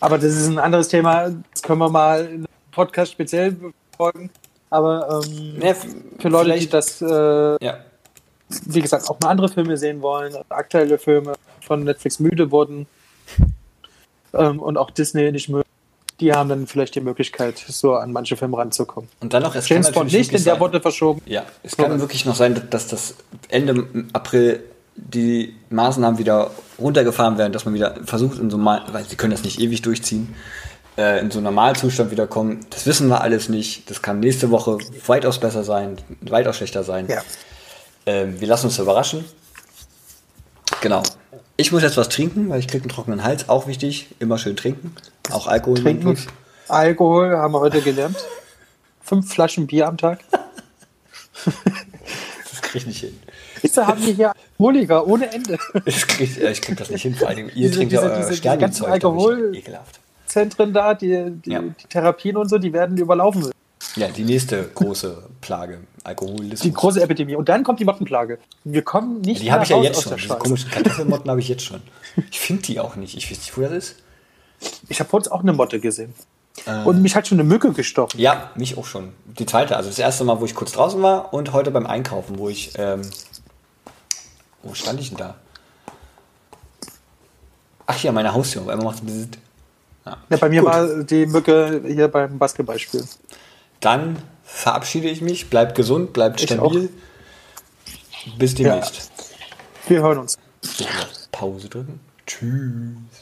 [0.02, 1.30] Aber das ist ein anderes Thema.
[1.52, 3.56] Das können wir mal in einem Podcast speziell
[3.92, 4.30] verfolgen.
[4.70, 5.74] Aber ähm, ja,
[6.20, 7.06] für Leute, die das, äh,
[7.64, 7.80] ja.
[8.66, 12.88] wie gesagt, auch mal andere Filme sehen wollen, aktuelle Filme von Netflix müde wurden
[14.34, 15.68] ähm, und auch Disney nicht mögen,
[16.20, 19.10] die haben dann vielleicht die Möglichkeit, so an manche Filme ranzukommen.
[19.22, 21.22] Und dann noch, es James Bond nicht, denn der wurde verschoben.
[21.26, 23.16] Ja, es kann wirklich noch sein, dass das
[23.48, 24.64] Ende April
[24.96, 29.32] die Maßnahmen wieder runtergefahren werden, dass man wieder versucht, in so mal, weil sie können
[29.32, 30.36] das nicht ewig durchziehen,
[31.00, 32.66] äh, in so einen Normalzustand wiederkommen.
[32.70, 33.90] Das wissen wir alles nicht.
[33.90, 34.78] Das kann nächste Woche
[35.08, 37.08] weitaus besser sein, weitaus schlechter sein.
[37.08, 37.22] Ja.
[38.06, 39.24] Ähm, wir lassen uns überraschen.
[40.82, 41.02] Genau.
[41.56, 43.48] Ich muss jetzt was trinken, weil ich kriege einen trockenen Hals.
[43.50, 44.08] Auch wichtig.
[44.20, 44.94] Immer schön trinken.
[45.32, 45.82] Auch Alkohol.
[45.82, 46.18] Trinken.
[46.68, 48.18] Alkohol haben wir heute gelernt.
[49.02, 50.20] Fünf Flaschen Bier am Tag.
[51.46, 53.20] das kriege ich nicht hin.
[53.62, 55.58] Jetzt haben wir hier Alkoholiker ohne Ende.
[55.86, 57.16] Ich krieg, ich krieg das nicht hin.
[57.16, 58.86] Vor allem, ihr diese, trinkt diese, ja diese, diese ganzen
[60.30, 61.62] Alkoholzentren da, die, die, ja.
[61.62, 63.52] die Therapien und so, die werden überlaufen.
[63.96, 66.60] Ja, die nächste große Plage, Alkoholismus.
[66.60, 67.36] Die große Epidemie.
[67.36, 68.38] Und dann kommt die Mottenplage.
[68.64, 70.16] Wir kommen nicht ja, Die habe ich ja jetzt schon.
[70.18, 71.82] Diese komischen Kartoffelmotten habe ich jetzt schon.
[72.30, 73.18] Ich finde die auch nicht.
[73.18, 73.96] Ich weiß nicht, wo das ist.
[74.90, 76.14] Ich habe vor uns auch eine Motte gesehen.
[76.66, 78.20] Äh, und mich hat schon eine Mücke gestochen.
[78.20, 79.14] Ja, mich auch schon.
[79.26, 79.78] Die zweite.
[79.78, 82.74] Also das erste Mal, wo ich kurz draußen war und heute beim Einkaufen, wo ich.
[82.78, 83.02] Ähm,
[84.62, 85.36] wo stand ich denn da?
[87.88, 88.62] Ach ja, meine Haustür.
[88.62, 89.28] Auf einmal macht es
[90.10, 90.18] ja.
[90.30, 90.72] ja, bei mir Gut.
[90.72, 93.04] war die Mücke hier beim Basketballspiel.
[93.80, 95.50] Dann verabschiede ich mich.
[95.50, 96.90] Bleibt gesund, bleibt stabil.
[98.38, 98.96] Bis demnächst.
[98.96, 99.90] Ja.
[99.90, 100.38] Wir hören uns.
[101.32, 102.00] Pause drücken.
[102.26, 103.19] Tschüss.